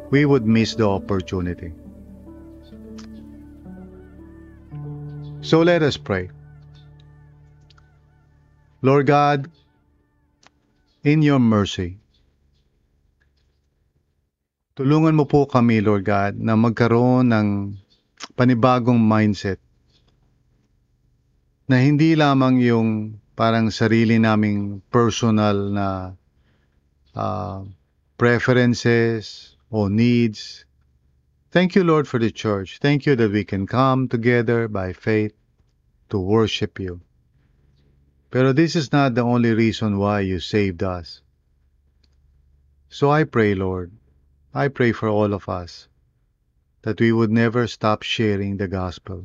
we 0.09 0.25
would 0.25 0.49
miss 0.49 0.73
the 0.75 0.89
opportunity. 0.89 1.77
So 5.45 5.61
let 5.61 5.85
us 5.85 6.01
pray. 6.01 6.33
Lord 8.83 9.07
God, 9.07 9.47
in 11.07 11.23
your 11.23 11.39
mercy, 11.39 12.03
tulungan 14.75 15.15
mo 15.15 15.29
po 15.29 15.47
kami, 15.47 15.79
Lord 15.79 16.03
God, 16.03 16.35
na 16.41 16.59
magkaroon 16.59 17.31
ng 17.31 17.49
panibagong 18.35 18.99
mindset 18.99 19.62
na 21.73 21.81
hindi 21.81 22.13
lamang 22.13 22.61
yung 22.61 23.17
parang 23.33 23.73
sarili 23.73 24.21
naming 24.21 24.85
personal 24.93 25.73
na 25.73 25.89
uh, 27.17 27.65
preferences, 28.21 29.57
or 29.73 29.89
needs. 29.89 30.65
Thank 31.51 31.75
you, 31.75 31.83
Lord, 31.83 32.07
for 32.07 32.21
the 32.21 32.31
church. 32.31 32.79
Thank 32.79 33.07
you 33.07 33.17
that 33.17 33.33
we 33.33 33.45
can 33.45 33.67
come 33.67 34.07
together 34.07 34.69
by 34.69 34.93
faith 34.93 35.33
to 36.11 36.21
worship 36.21 36.79
you. 36.79 37.01
Pero 38.31 38.53
this 38.53 38.77
is 38.77 38.93
not 38.93 39.15
the 39.15 39.25
only 39.25 39.53
reason 39.53 39.97
why 39.97 40.21
you 40.21 40.41
saved 40.41 40.83
us. 40.83 41.21
So 42.89 43.11
I 43.11 43.25
pray, 43.25 43.55
Lord, 43.55 43.93
I 44.53 44.69
pray 44.69 44.93
for 44.93 45.09
all 45.09 45.33
of 45.33 45.49
us 45.49 45.89
that 46.83 47.01
we 47.01 47.13
would 47.13 47.33
never 47.33 47.67
stop 47.67 48.03
sharing 48.03 48.57
the 48.57 48.69
gospel 48.69 49.25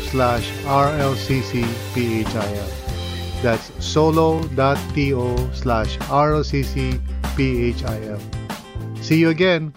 slash 0.11 0.51
rlccphil. 0.65 2.21
That's 3.41 3.71
solo.to 3.83 5.49
slash 5.53 5.97
rlccphil. 5.97 7.01
See 9.01 9.17
you 9.17 9.29
again. 9.29 9.73